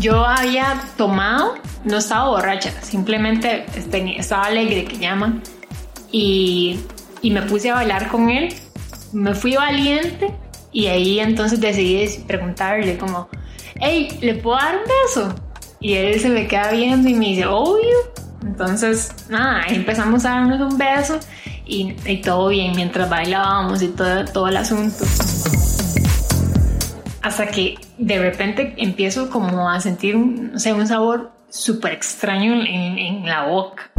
Yo 0.00 0.24
había 0.24 0.80
tomado, 0.96 1.54
no 1.84 1.98
estaba 1.98 2.28
borracha, 2.28 2.70
simplemente 2.82 3.64
estaba 4.18 4.44
alegre, 4.44 4.84
que 4.84 4.98
llaman, 4.98 5.42
y, 6.12 6.80
y 7.22 7.30
me 7.30 7.42
puse 7.42 7.70
a 7.70 7.76
bailar 7.76 8.08
con 8.08 8.28
él. 8.28 8.54
Me 9.16 9.34
fui 9.34 9.56
valiente 9.56 10.30
y 10.72 10.88
ahí 10.88 11.20
entonces 11.20 11.58
decidí 11.58 12.06
preguntarle 12.26 12.98
como, 12.98 13.30
hey, 13.76 14.18
¿le 14.20 14.34
puedo 14.34 14.58
dar 14.58 14.76
un 14.76 14.82
beso? 14.82 15.34
Y 15.80 15.94
él 15.94 16.20
se 16.20 16.28
me 16.28 16.46
queda 16.46 16.70
viendo 16.72 17.08
y 17.08 17.14
me 17.14 17.28
dice, 17.28 17.46
obvio. 17.46 17.96
Entonces, 18.42 19.14
nada, 19.30 19.62
empezamos 19.68 20.26
a 20.26 20.32
darnos 20.32 20.60
un 20.70 20.76
beso 20.76 21.18
y, 21.64 21.94
todo 22.18 22.48
bien 22.48 22.76
mientras 22.76 23.08
bailábamos 23.08 23.80
y 23.80 23.88
todo, 23.88 24.26
todo 24.26 24.48
el 24.48 24.56
asunto 24.58 25.04
hasta 27.22 27.48
que 27.48 27.76
de 27.98 28.20
repente 28.20 28.74
empiezo 28.76 29.30
como 29.30 29.68
a 29.68 29.80
sentir 29.80 30.14
no 30.16 30.60
sé, 30.60 30.72
un 30.72 30.86
sabor 30.86 31.32
súper 31.48 31.94
extraño 31.94 32.52
en 32.62 33.26
la 33.26 33.46
boca 33.46 33.90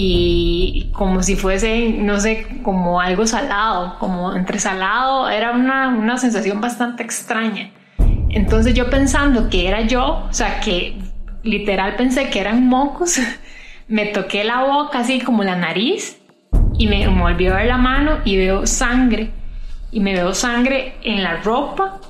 y 0.00 0.92
como 0.92 1.24
si 1.24 1.34
fuese, 1.34 1.88
no 1.88 2.20
sé, 2.20 2.46
como 2.62 3.00
algo 3.00 3.26
salado, 3.26 3.98
como 3.98 4.32
entre 4.32 4.60
salado, 4.60 5.28
era 5.28 5.50
una, 5.50 5.88
una 5.88 6.18
sensación 6.18 6.60
bastante 6.60 7.02
extraña. 7.02 7.72
Entonces 8.28 8.74
yo 8.74 8.90
pensando 8.90 9.50
que 9.50 9.66
era 9.66 9.80
yo, 9.80 10.24
o 10.30 10.32
sea, 10.32 10.60
que 10.60 10.96
literal 11.42 11.96
pensé 11.96 12.30
que 12.30 12.38
eran 12.38 12.68
mocos, 12.68 13.18
me 13.88 14.06
toqué 14.06 14.44
la 14.44 14.62
boca 14.62 15.00
así 15.00 15.20
como 15.20 15.42
la 15.42 15.56
nariz 15.56 16.16
y 16.78 16.86
me, 16.86 17.08
me 17.08 17.20
volví 17.20 17.48
a 17.48 17.56
ver 17.56 17.66
la 17.66 17.78
mano 17.78 18.18
y 18.24 18.36
veo 18.36 18.68
sangre 18.68 19.30
y 19.90 19.98
me 19.98 20.12
veo 20.12 20.32
sangre 20.32 20.94
en 21.02 21.24
la 21.24 21.38
ropa 21.38 22.00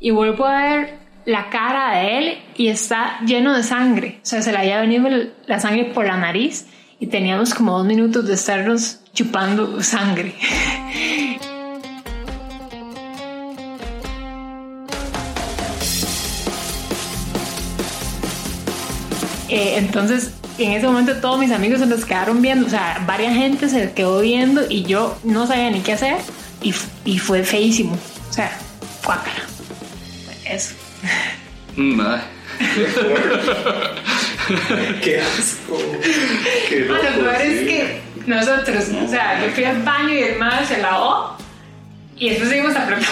y 0.00 0.10
vuelvo 0.10 0.46
a 0.46 0.62
ver 0.64 0.98
la 1.26 1.48
cara 1.50 1.96
de 1.96 2.18
él 2.18 2.38
y 2.56 2.66
está 2.66 3.20
lleno 3.24 3.56
de 3.56 3.62
sangre. 3.62 4.18
O 4.24 4.26
sea, 4.26 4.42
se 4.42 4.50
le 4.50 4.58
había 4.58 4.80
venido 4.80 5.08
la 5.46 5.60
sangre 5.60 5.84
por 5.84 6.06
la 6.06 6.16
nariz 6.16 6.68
y 6.98 7.06
teníamos 7.08 7.54
como 7.54 7.76
dos 7.76 7.86
minutos 7.86 8.26
de 8.26 8.34
estarnos 8.34 8.98
chupando 9.14 9.82
sangre. 9.82 10.34
Eh, 19.48 19.76
entonces, 19.78 20.32
en 20.58 20.72
ese 20.72 20.86
momento 20.88 21.20
todos 21.20 21.38
mis 21.38 21.52
amigos 21.52 21.78
se 21.78 21.86
nos 21.86 22.04
quedaron 22.04 22.42
viendo, 22.42 22.66
o 22.66 22.68
sea, 22.68 23.02
varias 23.06 23.32
gente 23.32 23.68
se 23.68 23.92
quedó 23.92 24.20
viendo 24.20 24.62
y 24.68 24.82
yo 24.82 25.16
no 25.22 25.46
sabía 25.46 25.70
ni 25.70 25.80
qué 25.80 25.92
hacer 25.92 26.16
y, 26.60 26.74
y 27.04 27.18
fue 27.18 27.44
feísimo. 27.44 27.96
O 28.28 28.32
sea, 28.32 28.50
guácala. 29.04 29.44
Eso. 30.44 30.74
Madre. 31.76 32.22
Qué 35.02 35.20
asco. 35.20 35.78
Qué 36.68 36.86
Ah, 36.90 36.98
lo 37.02 37.10
loco, 37.10 37.20
peor 37.20 37.42
es 37.42 37.68
que 37.68 38.00
nosotros, 38.26 38.84
o 39.04 39.08
sea, 39.08 39.44
yo 39.44 39.50
fui 39.52 39.64
al 39.64 39.82
baño 39.82 40.14
y 40.14 40.18
el 40.22 40.38
madre 40.38 40.66
se 40.66 40.78
lavó 40.82 41.36
y 42.16 42.30
después 42.30 42.48
seguimos 42.50 42.74
hablando. 42.76 43.06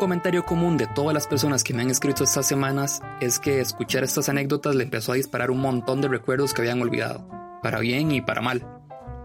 Comentario 0.00 0.46
común 0.46 0.78
de 0.78 0.86
todas 0.86 1.12
las 1.12 1.26
personas 1.26 1.62
que 1.62 1.74
me 1.74 1.82
han 1.82 1.90
escrito 1.90 2.24
estas 2.24 2.46
semanas 2.46 3.02
es 3.20 3.38
que 3.38 3.60
escuchar 3.60 4.02
estas 4.02 4.30
anécdotas 4.30 4.74
le 4.74 4.84
empezó 4.84 5.12
a 5.12 5.16
disparar 5.16 5.50
un 5.50 5.60
montón 5.60 6.00
de 6.00 6.08
recuerdos 6.08 6.54
que 6.54 6.62
habían 6.62 6.80
olvidado, 6.80 7.28
para 7.62 7.80
bien 7.80 8.10
y 8.10 8.22
para 8.22 8.40
mal. 8.40 8.66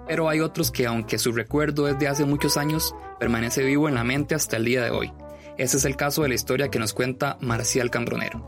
Pero 0.05 0.27
hay 0.27 0.41
otros 0.41 0.71
que 0.71 0.85
aunque 0.85 1.17
su 1.17 1.31
recuerdo 1.31 1.87
es 1.87 1.97
de 1.97 2.09
hace 2.09 2.25
muchos 2.25 2.57
años, 2.57 2.93
permanece 3.19 3.63
vivo 3.63 3.87
en 3.87 3.95
la 3.95 4.03
mente 4.03 4.35
hasta 4.35 4.57
el 4.57 4.65
día 4.65 4.83
de 4.83 4.91
hoy. 4.91 5.13
Ese 5.57 5.77
es 5.77 5.85
el 5.85 5.95
caso 5.95 6.23
de 6.23 6.27
la 6.27 6.35
historia 6.35 6.69
que 6.69 6.77
nos 6.77 6.93
cuenta 6.93 7.37
Marcial 7.39 7.89
Cambronero. 7.89 8.45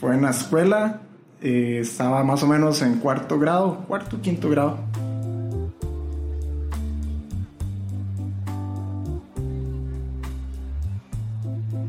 Fue 0.00 0.14
en 0.14 0.22
la 0.22 0.30
escuela, 0.30 1.02
eh, 1.42 1.80
estaba 1.82 2.24
más 2.24 2.42
o 2.42 2.46
menos 2.46 2.80
en 2.80 2.98
cuarto 2.98 3.38
grado, 3.38 3.84
cuarto, 3.86 4.18
quinto 4.22 4.48
grado. 4.48 4.78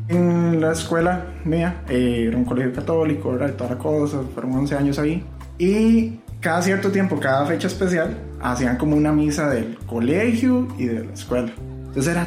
La 0.08 0.72
escuela 0.72 1.26
mía, 1.44 1.82
eh, 1.88 2.26
era 2.28 2.36
un 2.36 2.44
colegio 2.44 2.72
católico, 2.72 3.34
era 3.34 3.46
de 3.46 3.52
toda 3.52 3.70
la 3.70 3.78
cosa, 3.78 4.20
fueron 4.34 4.52
11 4.52 4.76
años 4.76 4.98
ahí. 4.98 5.24
Y 5.58 6.20
cada 6.40 6.62
cierto 6.62 6.90
tiempo, 6.90 7.18
cada 7.18 7.44
fecha 7.46 7.66
especial, 7.66 8.16
hacían 8.40 8.76
como 8.76 8.96
una 8.96 9.12
misa 9.12 9.48
del 9.48 9.76
colegio 9.86 10.68
y 10.78 10.86
de 10.86 11.04
la 11.04 11.12
escuela. 11.12 11.52
Entonces 11.86 12.08
era 12.08 12.26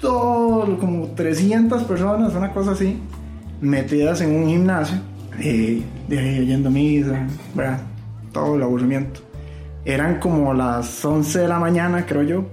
todo, 0.00 0.78
como 0.78 1.08
300 1.08 1.84
personas, 1.84 2.34
una 2.34 2.52
cosa 2.52 2.72
así, 2.72 2.98
metidas 3.60 4.20
en 4.20 4.34
un 4.34 4.48
gimnasio, 4.48 4.98
eh, 5.38 5.82
de 6.08 6.18
ahí 6.18 6.40
oyendo 6.40 6.70
misa, 6.70 7.26
¿verdad? 7.54 7.80
todo 8.32 8.56
el 8.56 8.62
aburrimiento. 8.62 9.20
Eran 9.84 10.18
como 10.18 10.54
las 10.54 11.04
11 11.04 11.40
de 11.40 11.48
la 11.48 11.58
mañana, 11.58 12.06
creo 12.06 12.22
yo, 12.22 12.46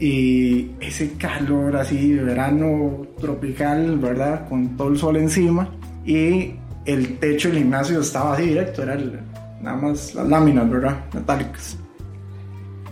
y 0.00 0.70
ese 0.80 1.12
calor 1.12 1.76
así 1.76 2.14
de 2.14 2.24
verano 2.24 3.02
tropical, 3.20 3.98
¿verdad? 3.98 4.48
Con 4.48 4.76
todo 4.76 4.88
el 4.88 4.98
sol 4.98 5.16
encima 5.18 5.68
y 6.06 6.54
el 6.86 7.18
techo 7.18 7.48
del 7.48 7.58
gimnasio 7.58 8.00
estaba 8.00 8.32
así 8.32 8.46
directo, 8.46 8.82
era 8.82 8.96
nada 9.60 9.76
más 9.76 10.14
las 10.14 10.26
láminas, 10.26 10.70
¿verdad? 10.70 10.96
Metálicas. 11.12 11.76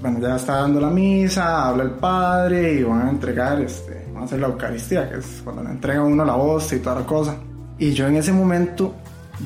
Bueno, 0.02 0.20
ya 0.20 0.36
está 0.36 0.56
dando 0.56 0.80
la 0.80 0.90
misa, 0.90 1.68
habla 1.68 1.84
el 1.84 1.90
padre 1.92 2.74
y 2.74 2.82
van 2.84 3.08
a 3.08 3.10
entregar, 3.10 3.60
este, 3.60 4.06
van 4.12 4.22
a 4.22 4.26
hacer 4.26 4.38
la 4.38 4.48
Eucaristía, 4.48 5.08
que 5.10 5.18
es 5.18 5.40
cuando 5.42 5.64
le 5.64 5.70
entrega 5.70 6.02
uno 6.02 6.24
la 6.24 6.34
voz 6.34 6.72
y 6.74 6.78
toda 6.78 7.00
la 7.00 7.06
cosa. 7.06 7.36
Y 7.78 7.92
yo 7.92 8.06
en 8.06 8.16
ese 8.16 8.32
momento, 8.32 8.94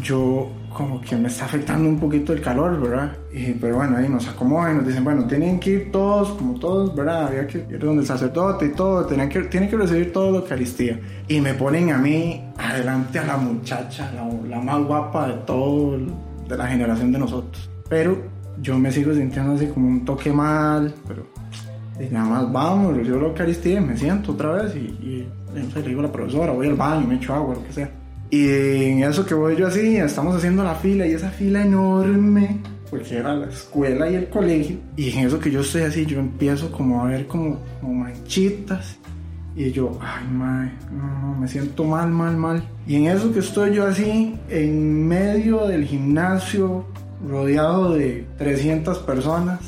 yo 0.01 0.51
como 0.73 1.01
que 1.01 1.17
me 1.17 1.29
está 1.29 1.45
afectando 1.45 1.89
un 1.89 1.99
poquito 1.99 2.33
el 2.33 2.41
calor, 2.41 2.81
¿verdad? 2.81 3.17
Y, 3.33 3.53
pero 3.53 3.77
bueno, 3.77 3.99
ahí 3.99 4.09
nos 4.09 4.27
acomodan, 4.27 4.79
nos 4.79 4.87
dicen, 4.87 5.05
bueno, 5.05 5.27
tienen 5.27 5.61
que 5.61 5.71
ir 5.71 5.93
todos, 5.93 6.31
como 6.31 6.59
todos, 6.59 6.95
¿verdad? 6.95 7.27
Había 7.27 7.47
que 7.47 7.59
ir 7.59 7.79
donde 7.79 8.03
el 8.03 8.07
sacerdote 8.07 8.67
y 8.67 8.71
todo, 8.71 9.05
tienen 9.05 9.29
que, 9.29 9.43
tienen 9.43 9.69
que 9.69 9.77
recibir 9.77 10.13
toda 10.13 10.31
la 10.31 10.39
Eucaristía. 10.39 10.99
Y 11.29 11.41
me 11.41 11.55
ponen 11.55 11.93
a 11.93 11.99
mí 11.99 12.43
adelante 12.57 13.19
a 13.19 13.27
la 13.27 13.37
muchacha, 13.37 14.11
la, 14.49 14.61
más 14.61 14.83
guapa 14.85 15.29
de 15.29 15.35
todo, 15.45 15.99
de 16.49 16.57
la 16.57 16.67
generación 16.67 17.13
de 17.13 17.19
nosotros. 17.19 17.71
Pero 17.89 18.17
yo 18.61 18.79
me 18.79 18.91
sigo 18.91 19.13
sintiendo 19.13 19.53
así 19.53 19.67
como 19.67 19.89
un 19.89 20.05
toque 20.05 20.33
mal, 20.33 20.95
pero 21.07 21.27
nada 22.11 22.25
más 22.25 22.53
vamos, 22.53 22.97
recibo 22.97 23.19
la 23.19 23.27
Eucaristía 23.29 23.79
y 23.79 23.85
me 23.85 23.97
siento 23.97 24.33
otra 24.33 24.53
vez 24.53 24.75
y, 24.75 24.79
y, 24.79 25.29
y 25.55 25.81
le 25.83 25.83
digo 25.83 26.01
a 26.01 26.05
la 26.05 26.13
profesora, 26.13 26.53
voy 26.53 26.69
al 26.69 26.75
baño, 26.75 27.07
me 27.07 27.17
echo 27.17 27.35
agua, 27.35 27.55
lo 27.55 27.65
que 27.65 27.73
sea. 27.73 28.02
Y 28.33 28.49
en 28.49 29.03
eso 29.03 29.27
que 29.27 29.35
voy 29.35 29.57
yo 29.57 29.67
así, 29.67 29.99
estamos 29.99 30.35
haciendo 30.35 30.65
la 30.65 30.75
fila 30.75 31.07
y 31.07 31.13
esa 31.13 31.29
fila 31.29 31.67
enorme, 31.67 32.61
porque 32.91 33.19
era 33.19 33.35
la 33.35 33.47
escuela 33.47 34.09
y 34.09 34.15
el 34.15 34.31
colegio. 34.31 34.79
Y 34.97 35.11
en 35.11 35.27
eso 35.27 35.39
que 35.39 35.51
yo 35.51 35.61
estoy 35.61 35.83
así, 35.83 36.07
yo 36.07 36.19
empiezo 36.19 36.73
como 36.73 37.03
a 37.03 37.09
ver 37.09 37.27
como, 37.27 37.59
manchitas. 37.83 38.97
Y 39.55 39.71
yo, 39.71 39.99
ay, 40.01 40.27
madre, 40.33 40.73
no, 40.91 41.37
me 41.39 41.47
siento 41.47 41.85
mal, 41.85 42.09
mal, 42.09 42.35
mal. 42.35 42.65
Y 42.87 42.97
en 42.97 43.09
eso 43.09 43.31
que 43.35 43.41
estoy 43.41 43.75
yo 43.75 43.87
así, 43.87 44.35
en 44.49 45.07
medio 45.07 45.67
del 45.67 45.85
gimnasio, 45.85 46.87
rodeado 47.29 47.93
de 47.93 48.27
300 48.39 48.99
personas, 49.01 49.61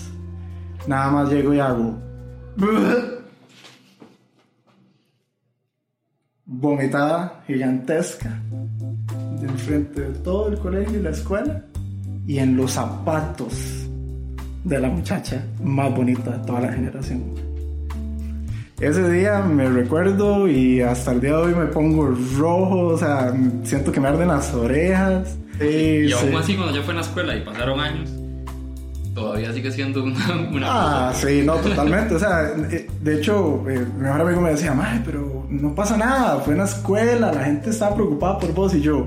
nada 0.87 1.11
más 1.11 1.31
llego 1.31 1.53
y 1.53 1.61
hago... 1.61 1.99
vomitada 6.61 7.43
gigantesca 7.47 8.41
de 9.41 9.47
enfrente 9.49 10.01
de 10.01 10.15
todo 10.21 10.49
el 10.49 10.59
colegio 10.59 10.99
y 10.99 11.03
la 11.03 11.11
escuela 11.11 11.63
y 12.27 12.39
en 12.39 12.57
los 12.57 12.73
zapatos 12.73 13.87
de 14.65 14.79
la 14.81 14.89
muchacha 14.89 15.45
más 15.63 15.95
bonita 15.95 16.39
de 16.39 16.47
toda 16.47 16.61
la 16.63 16.73
generación. 16.73 17.23
Ese 18.81 19.09
día 19.11 19.41
me 19.41 19.69
recuerdo 19.69 20.49
y 20.49 20.81
hasta 20.81 21.13
el 21.13 21.21
día 21.21 21.31
de 21.31 21.37
hoy 21.37 21.55
me 21.55 21.67
pongo 21.67 22.09
rojo, 22.39 22.87
o 22.89 22.99
sea, 22.99 23.33
siento 23.63 23.93
que 23.93 24.01
me 24.01 24.09
arden 24.09 24.29
las 24.29 24.53
orejas. 24.53 25.37
Sí, 25.61 25.67
y 25.67 26.09
sí. 26.09 26.13
aún 26.15 26.35
así, 26.37 26.57
cuando 26.57 26.75
yo 26.75 26.83
fui 26.83 26.91
en 26.91 26.97
la 26.97 27.03
escuela 27.03 27.37
y 27.37 27.41
pasaron 27.43 27.79
años, 27.81 28.11
todavía 29.15 29.53
sigue 29.53 29.71
siendo 29.71 30.03
una, 30.03 30.17
una 30.53 30.67
Ah, 30.69 31.11
cosa. 31.13 31.27
sí, 31.29 31.43
no, 31.47 31.55
totalmente. 31.57 32.15
O 32.17 32.19
sea, 32.19 32.49
eh, 32.73 32.87
de 33.01 33.15
hecho, 33.19 33.63
eh, 33.71 33.87
mi 33.97 34.03
mejor 34.03 34.23
amigo 34.23 34.41
me 34.41 34.51
decía, 34.51 34.75
Mae, 34.75 35.01
pero 35.05 35.34
no 35.61 35.75
pasa 35.75 35.97
nada, 35.97 36.41
fue 36.41 36.55
en 36.55 36.59
la 36.59 36.65
escuela, 36.65 37.33
la 37.33 37.45
gente 37.45 37.71
estaba 37.71 37.95
preocupada 37.95 38.39
por 38.39 38.53
vos 38.53 38.75
y 38.75 38.81
yo. 38.81 39.07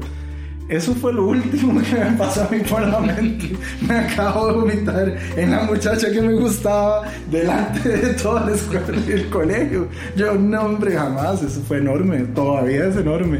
Eso 0.69 0.93
fue 0.95 1.13
lo 1.13 1.27
último 1.27 1.81
que 1.81 1.95
me 1.95 2.17
pasó 2.17 2.43
a 2.43 2.49
mí 2.49 2.59
por 2.59 2.85
la 2.85 2.99
mente. 2.99 3.55
Me 3.87 3.99
acabo 3.99 4.47
de 4.47 4.53
vomitar 4.53 5.17
en 5.37 5.51
la 5.51 5.63
muchacha 5.63 6.11
que 6.11 6.21
me 6.21 6.33
gustaba 6.33 7.03
delante 7.31 7.87
de 7.87 8.13
toda 8.15 8.45
la 8.45 8.55
escuela 8.55 8.85
y 9.07 9.11
el 9.11 9.29
colegio. 9.29 9.87
Yo, 10.17 10.35
no, 10.35 10.63
hombre, 10.63 10.93
jamás. 10.93 11.41
Eso 11.41 11.61
fue 11.61 11.77
enorme. 11.77 12.19
Todavía 12.35 12.87
es 12.87 12.97
enorme. 12.97 13.39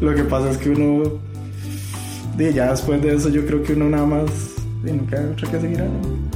Lo 0.00 0.14
que 0.14 0.24
pasa 0.24 0.50
es 0.50 0.56
que 0.56 0.70
uno. 0.70 1.20
ya 2.38 2.70
después 2.70 3.02
de 3.02 3.16
eso, 3.16 3.28
yo 3.28 3.44
creo 3.44 3.62
que 3.62 3.74
uno 3.74 3.90
nada 3.90 4.06
más. 4.06 4.30
di, 4.82 4.92
no 4.92 5.06
queda 5.06 5.30
otra 5.30 5.50
que 5.50 5.60
seguir 5.60 5.78
adelante. 5.78 6.31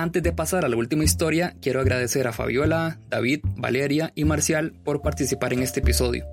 Antes 0.00 0.22
de 0.22 0.32
pasar 0.32 0.64
a 0.64 0.68
la 0.70 0.76
última 0.76 1.04
historia, 1.04 1.54
quiero 1.60 1.78
agradecer 1.78 2.26
a 2.26 2.32
Fabiola, 2.32 2.98
David, 3.10 3.40
Valeria 3.56 4.12
y 4.14 4.24
Marcial 4.24 4.72
por 4.82 5.02
participar 5.02 5.52
en 5.52 5.62
este 5.62 5.80
episodio. 5.80 6.24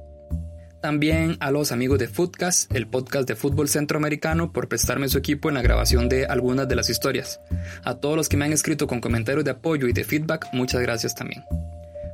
También 0.82 1.36
a 1.42 1.52
los 1.52 1.74
amigos 1.74 2.00
de 2.00 2.08
Footcast, 2.08 2.74
el 2.74 2.88
podcast 2.88 3.28
de 3.28 3.36
fútbol 3.36 3.68
centroamericano, 3.68 4.54
por 4.54 4.70
prestarme 4.70 5.10
su 5.10 5.18
equipo 5.18 5.50
en 5.50 5.56
la 5.56 5.62
grabación 5.62 6.08
de 6.08 6.28
algunas 6.28 6.70
de 6.70 6.78
las 6.78 6.90
historias. 6.90 7.42
A 7.84 7.96
todos 7.96 8.16
los 8.16 8.30
que 8.30 8.38
me 8.38 8.46
han 8.46 8.54
escrito 8.54 8.88
con 8.88 9.02
comentarios 9.02 9.44
de 9.44 9.52
apoyo 9.52 9.90
y 9.90 9.94
de 9.94 10.06
feedback, 10.06 10.48
muchas 10.54 10.80
gracias 10.80 11.14
también. 11.14 11.44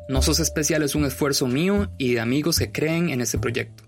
No 0.10 0.24
Sos 0.24 0.40
Especial 0.40 0.82
es 0.82 0.96
un 0.96 1.06
esfuerzo 1.06 1.46
mío 1.46 1.92
y 2.00 2.16
de 2.16 2.20
amigos 2.20 2.58
que 2.58 2.72
creen 2.72 3.12
en 3.12 3.22
este 3.22 3.38
proyecto. 3.38 3.84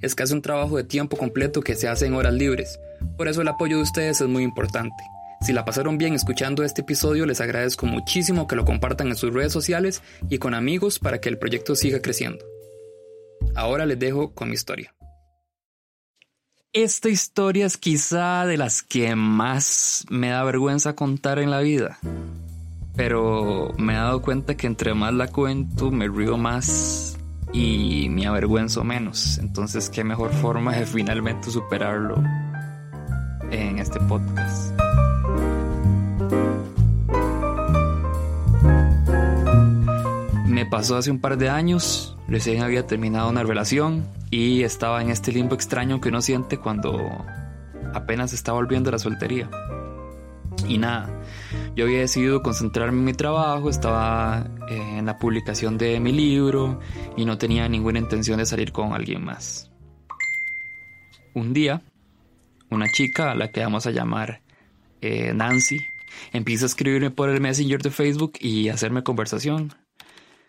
Es 0.00 0.14
casi 0.14 0.34
un 0.34 0.42
trabajo 0.42 0.76
de 0.76 0.84
tiempo 0.84 1.16
completo 1.16 1.62
que 1.62 1.74
se 1.74 1.88
hace 1.88 2.06
en 2.06 2.14
horas 2.14 2.34
libres, 2.34 2.78
por 3.16 3.26
eso 3.26 3.42
el 3.42 3.48
apoyo 3.48 3.78
de 3.78 3.82
ustedes 3.82 4.20
es 4.20 4.28
muy 4.28 4.44
importante. 4.44 4.94
Si 5.40 5.52
la 5.52 5.64
pasaron 5.64 5.98
bien 5.98 6.14
escuchando 6.14 6.64
este 6.64 6.80
episodio, 6.80 7.24
les 7.24 7.40
agradezco 7.40 7.86
muchísimo 7.86 8.48
que 8.48 8.56
lo 8.56 8.64
compartan 8.64 9.08
en 9.08 9.16
sus 9.16 9.32
redes 9.32 9.52
sociales 9.52 10.02
y 10.28 10.38
con 10.38 10.52
amigos 10.52 10.98
para 10.98 11.20
que 11.20 11.28
el 11.28 11.38
proyecto 11.38 11.76
siga 11.76 12.00
creciendo. 12.00 12.44
Ahora 13.54 13.86
les 13.86 13.98
dejo 13.98 14.34
con 14.34 14.48
mi 14.48 14.54
historia. 14.54 14.94
Esta 16.72 17.08
historia 17.08 17.66
es 17.66 17.76
quizá 17.76 18.44
de 18.46 18.56
las 18.56 18.82
que 18.82 19.16
más 19.16 20.04
me 20.10 20.28
da 20.30 20.44
vergüenza 20.44 20.94
contar 20.94 21.38
en 21.38 21.50
la 21.50 21.60
vida. 21.60 21.98
Pero 22.94 23.72
me 23.78 23.94
he 23.94 23.96
dado 23.96 24.20
cuenta 24.22 24.56
que 24.56 24.66
entre 24.66 24.92
más 24.92 25.14
la 25.14 25.28
cuento, 25.28 25.90
me 25.90 26.08
río 26.08 26.36
más 26.36 27.16
y 27.52 28.08
me 28.10 28.26
avergüenzo 28.26 28.84
menos. 28.84 29.38
Entonces, 29.38 29.88
qué 29.88 30.04
mejor 30.04 30.32
forma 30.32 30.74
de 30.74 30.84
finalmente 30.86 31.50
superarlo 31.50 32.22
en 33.50 33.78
este 33.78 34.00
podcast. 34.00 34.78
Me 40.58 40.66
pasó 40.66 40.96
hace 40.96 41.12
un 41.12 41.20
par 41.20 41.38
de 41.38 41.48
años, 41.48 42.16
recién 42.26 42.64
había 42.64 42.84
terminado 42.84 43.30
una 43.30 43.44
relación 43.44 44.08
y 44.28 44.64
estaba 44.64 45.00
en 45.00 45.08
este 45.08 45.30
limbo 45.30 45.54
extraño 45.54 46.00
que 46.00 46.08
uno 46.08 46.20
siente 46.20 46.58
cuando 46.58 47.24
apenas 47.94 48.32
está 48.32 48.50
volviendo 48.50 48.88
a 48.88 48.94
la 48.94 48.98
soltería. 48.98 49.48
Y 50.66 50.78
nada, 50.78 51.22
yo 51.76 51.84
había 51.84 52.00
decidido 52.00 52.42
concentrarme 52.42 52.98
en 52.98 53.04
mi 53.04 53.12
trabajo, 53.12 53.70
estaba 53.70 54.48
eh, 54.68 54.98
en 54.98 55.06
la 55.06 55.16
publicación 55.16 55.78
de 55.78 56.00
mi 56.00 56.10
libro 56.10 56.80
y 57.16 57.24
no 57.24 57.38
tenía 57.38 57.68
ninguna 57.68 58.00
intención 58.00 58.38
de 58.38 58.44
salir 58.44 58.72
con 58.72 58.94
alguien 58.94 59.24
más. 59.24 59.70
Un 61.34 61.52
día, 61.52 61.82
una 62.68 62.88
chica 62.88 63.30
a 63.30 63.36
la 63.36 63.52
que 63.52 63.60
vamos 63.60 63.86
a 63.86 63.92
llamar 63.92 64.42
eh, 65.02 65.32
Nancy 65.32 65.78
empieza 66.32 66.64
a 66.64 66.66
escribirme 66.66 67.12
por 67.12 67.28
el 67.28 67.40
Messenger 67.40 67.80
de 67.80 67.92
Facebook 67.92 68.32
y 68.40 68.70
hacerme 68.70 69.04
conversación. 69.04 69.72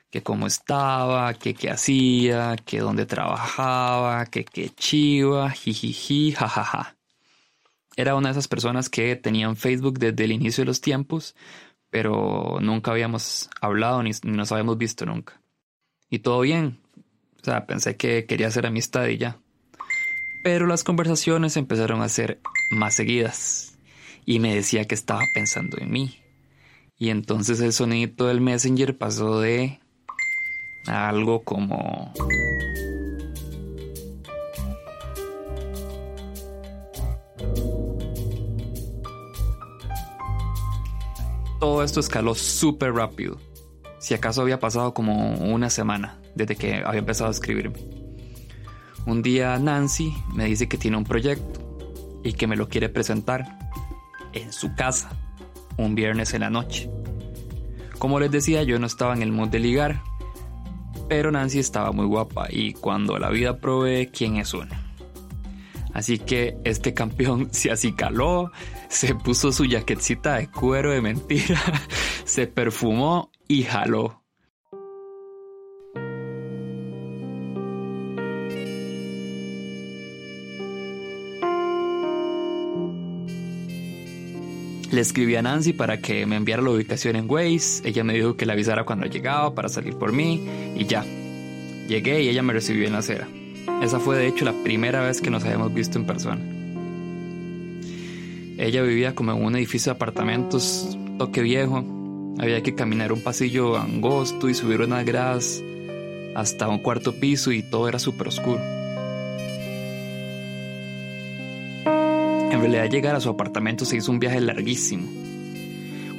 Que 0.09 0.23
cómo 0.23 0.47
estaba, 0.47 1.33
que 1.35 1.53
qué 1.53 1.69
hacía, 1.69 2.55
que 2.65 2.79
dónde 2.79 3.05
trabajaba, 3.05 4.25
que 4.25 4.43
qué 4.43 4.69
chiva, 4.69 5.51
jijiji, 5.51 6.31
jajaja. 6.31 6.95
Era 7.95 8.15
una 8.15 8.29
de 8.29 8.31
esas 8.31 8.47
personas 8.47 8.89
que 8.89 9.15
tenían 9.15 9.55
Facebook 9.55 9.99
desde 9.99 10.23
el 10.23 10.31
inicio 10.31 10.61
de 10.63 10.67
los 10.67 10.81
tiempos, 10.81 11.35
pero 11.89 12.59
nunca 12.61 12.91
habíamos 12.91 13.49
hablado 13.61 14.01
ni, 14.03 14.11
nos 14.23 14.51
habíamos 14.51 14.77
visto 14.77 15.05
nunca. 15.05 15.41
Y 16.09 16.19
todo 16.19 16.41
bien. 16.41 16.79
O 17.41 17.43
sea, 17.43 17.65
pensé 17.65 17.95
que 17.95 18.25
quería 18.25 18.47
hacer 18.47 18.65
amistad 18.65 19.07
y 19.07 19.17
ya. 19.17 19.37
Pero 20.43 20.65
las 20.65 20.83
conversaciones 20.83 21.57
empezaron 21.57 22.01
a 22.01 22.09
ser 22.09 22.39
más 22.71 22.95
seguidas 22.95 23.77
y 24.25 24.39
me 24.39 24.55
decía 24.55 24.85
que 24.85 24.95
estaba 24.95 25.21
pensando 25.33 25.77
en 25.79 25.91
mí. 25.91 26.19
Y 26.97 27.09
entonces 27.09 27.59
el 27.61 27.73
sonidito 27.73 28.27
del 28.27 28.41
Messenger 28.41 28.97
pasó 28.97 29.39
de 29.39 29.79
algo 30.87 31.43
como... 31.43 32.13
todo 41.59 41.83
esto 41.83 41.99
escaló 41.99 42.35
súper 42.35 42.93
rápido. 42.93 43.37
Si 43.99 44.13
acaso 44.13 44.41
había 44.41 44.59
pasado 44.59 44.93
como 44.93 45.35
una 45.35 45.69
semana 45.69 46.19
desde 46.33 46.55
que 46.55 46.83
había 46.85 46.99
empezado 46.99 47.27
a 47.27 47.31
escribirme. 47.31 47.79
Un 49.05 49.21
día 49.21 49.57
Nancy 49.59 50.13
me 50.33 50.45
dice 50.45 50.67
que 50.67 50.77
tiene 50.77 50.97
un 50.97 51.03
proyecto 51.03 51.59
y 52.23 52.33
que 52.33 52.47
me 52.47 52.55
lo 52.55 52.69
quiere 52.69 52.89
presentar 52.89 53.59
en 54.33 54.51
su 54.53 54.73
casa 54.75 55.09
un 55.77 55.95
viernes 55.95 56.33
en 56.33 56.41
la 56.41 56.49
noche. 56.49 56.89
Como 57.97 58.19
les 58.19 58.31
decía, 58.31 58.63
yo 58.63 58.79
no 58.79 58.87
estaba 58.87 59.13
en 59.13 59.21
el 59.21 59.31
mood 59.31 59.49
de 59.49 59.59
ligar, 59.59 60.01
pero 61.09 61.31
Nancy 61.31 61.59
estaba 61.59 61.91
muy 61.91 62.05
guapa 62.05 62.47
y 62.49 62.73
cuando 62.73 63.17
la 63.17 63.29
vida 63.29 63.57
provee, 63.57 64.07
¿quién 64.13 64.37
es 64.37 64.53
uno? 64.53 64.73
Así 65.93 66.19
que 66.19 66.55
este 66.63 66.93
campeón 66.93 67.49
se 67.51 67.71
acicaló, 67.71 68.51
se 68.87 69.15
puso 69.15 69.51
su 69.51 69.65
jaquetcita 69.67 70.35
de 70.35 70.49
cuero 70.49 70.91
de 70.91 71.01
mentira, 71.01 71.59
se 72.23 72.47
perfumó 72.47 73.31
y 73.47 73.63
jaló. 73.63 74.18
Escribí 84.99 85.35
a 85.37 85.41
Nancy 85.41 85.71
para 85.71 86.01
que 86.01 86.25
me 86.25 86.35
enviara 86.35 86.61
la 86.61 86.71
ubicación 86.71 87.15
en 87.15 87.29
Waze. 87.29 87.87
Ella 87.87 88.03
me 88.03 88.13
dijo 88.13 88.35
que 88.35 88.45
le 88.45 88.51
avisara 88.51 88.83
cuando 88.83 89.05
llegaba 89.05 89.55
para 89.55 89.69
salir 89.69 89.95
por 89.95 90.11
mí 90.11 90.45
y 90.75 90.85
ya. 90.85 91.05
Llegué 91.87 92.21
y 92.21 92.27
ella 92.27 92.43
me 92.43 92.51
recibió 92.51 92.85
en 92.85 92.93
la 92.93 92.99
acera. 92.99 93.27
Esa 93.81 93.99
fue 93.99 94.17
de 94.17 94.27
hecho 94.27 94.43
la 94.43 94.53
primera 94.63 95.01
vez 95.01 95.21
que 95.21 95.29
nos 95.29 95.45
habíamos 95.45 95.73
visto 95.73 95.97
en 95.97 96.05
persona. 96.05 96.41
Ella 98.57 98.81
vivía 98.81 99.15
como 99.15 99.31
en 99.31 99.41
un 99.41 99.55
edificio 99.55 99.93
de 99.93 99.95
apartamentos, 99.95 100.97
toque 101.17 101.41
viejo. 101.41 101.85
Había 102.37 102.61
que 102.61 102.75
caminar 102.75 103.13
un 103.13 103.21
pasillo 103.21 103.77
angosto 103.77 104.49
y 104.49 104.53
subir 104.53 104.81
unas 104.81 105.05
gradas 105.05 105.63
hasta 106.35 106.67
un 106.67 106.79
cuarto 106.79 107.13
piso 107.13 107.53
y 107.53 107.63
todo 107.63 107.87
era 107.87 107.99
súper 107.99 108.27
oscuro. 108.27 108.78
En 112.59 112.63
realidad 112.63 112.91
llegar 112.91 113.15
a 113.15 113.21
su 113.21 113.29
apartamento 113.29 113.85
se 113.85 113.95
hizo 113.95 114.11
un 114.11 114.19
viaje 114.19 114.41
larguísimo. 114.41 115.07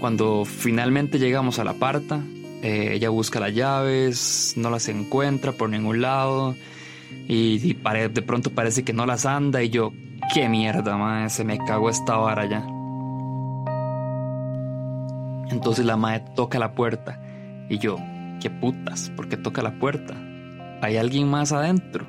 Cuando 0.00 0.46
finalmente 0.46 1.18
llegamos 1.18 1.58
a 1.58 1.64
la 1.64 1.72
aparta, 1.72 2.22
eh, 2.62 2.92
ella 2.94 3.10
busca 3.10 3.40
las 3.40 3.54
llaves, 3.54 4.54
no 4.56 4.70
las 4.70 4.88
encuentra 4.88 5.52
por 5.52 5.68
ningún 5.68 6.00
lado 6.00 6.56
y, 7.28 7.74
de 7.74 8.22
pronto 8.22 8.54
parece 8.54 8.84
que 8.84 8.94
no 8.94 9.04
las 9.04 9.26
anda 9.26 9.62
y 9.62 9.68
yo, 9.68 9.92
qué 10.32 10.48
mierda, 10.48 10.96
madre, 10.96 11.28
se 11.28 11.44
me 11.44 11.58
cagó 11.58 11.90
esta 11.90 12.16
vara 12.16 12.46
ya. 12.46 12.66
Entonces 15.50 15.84
la 15.84 15.98
madre 15.98 16.24
toca 16.34 16.58
la 16.58 16.72
puerta 16.72 17.20
y 17.68 17.76
yo, 17.76 17.98
qué 18.40 18.48
putas, 18.48 19.10
¿por 19.14 19.28
qué 19.28 19.36
toca 19.36 19.60
la 19.60 19.78
puerta? 19.78 20.14
¿Hay 20.80 20.96
alguien 20.96 21.28
más 21.28 21.52
adentro? 21.52 22.06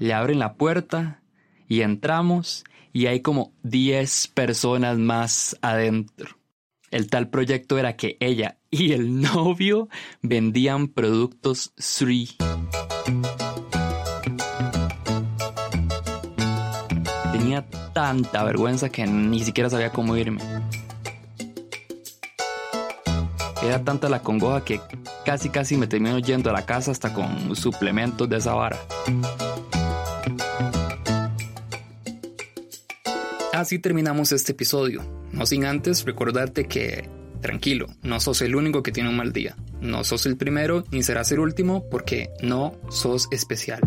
Le 0.00 0.12
abren 0.12 0.40
la 0.40 0.54
puerta 0.54 1.20
y 1.68 1.82
entramos 1.82 2.64
y 2.94 3.08
hay 3.08 3.20
como 3.20 3.52
10 3.64 4.28
personas 4.28 4.96
más 4.96 5.58
adentro. 5.60 6.38
El 6.92 7.10
tal 7.10 7.28
proyecto 7.28 7.76
era 7.76 7.96
que 7.96 8.16
ella 8.20 8.58
y 8.70 8.92
el 8.92 9.20
novio 9.34 9.88
vendían 10.22 10.86
productos 10.88 11.74
Sri. 11.76 12.30
Tenía 17.32 17.68
tanta 17.92 18.44
vergüenza 18.44 18.88
que 18.90 19.04
ni 19.06 19.40
siquiera 19.40 19.68
sabía 19.68 19.90
cómo 19.90 20.16
irme. 20.16 20.40
Era 23.60 23.82
tanta 23.82 24.08
la 24.08 24.22
congoja 24.22 24.64
que 24.64 24.80
casi 25.24 25.48
casi 25.48 25.76
me 25.76 25.88
termino 25.88 26.20
yendo 26.20 26.48
a 26.50 26.52
la 26.52 26.64
casa 26.64 26.92
hasta 26.92 27.12
con 27.12 27.56
suplementos 27.56 28.28
de 28.28 28.36
esa 28.36 28.54
vara. 28.54 28.78
Así 33.64 33.78
terminamos 33.78 34.30
este 34.32 34.52
episodio, 34.52 35.02
no 35.32 35.46
sin 35.46 35.64
antes 35.64 36.04
recordarte 36.04 36.66
que, 36.66 37.08
tranquilo, 37.40 37.86
no 38.02 38.20
sos 38.20 38.42
el 38.42 38.56
único 38.56 38.82
que 38.82 38.92
tiene 38.92 39.08
un 39.08 39.16
mal 39.16 39.32
día, 39.32 39.56
no 39.80 40.04
sos 40.04 40.26
el 40.26 40.36
primero 40.36 40.84
ni 40.90 41.02
serás 41.02 41.32
el 41.32 41.38
último 41.38 41.88
porque 41.88 42.28
no 42.42 42.78
sos 42.90 43.26
especial. 43.30 43.80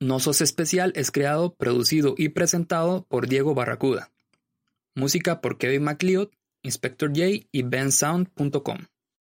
No 0.00 0.18
Sos 0.18 0.40
Especial 0.40 0.92
es 0.96 1.12
creado, 1.12 1.54
producido 1.54 2.16
y 2.18 2.30
presentado 2.30 3.06
por 3.08 3.28
Diego 3.28 3.54
Barracuda. 3.54 4.10
Música 4.96 5.40
por 5.40 5.56
Kevin 5.56 5.84
MacLeod 5.84 6.30
Inspector 6.62 7.10
J 7.14 7.48
y 7.52 7.62
bensound.com. 7.62 8.78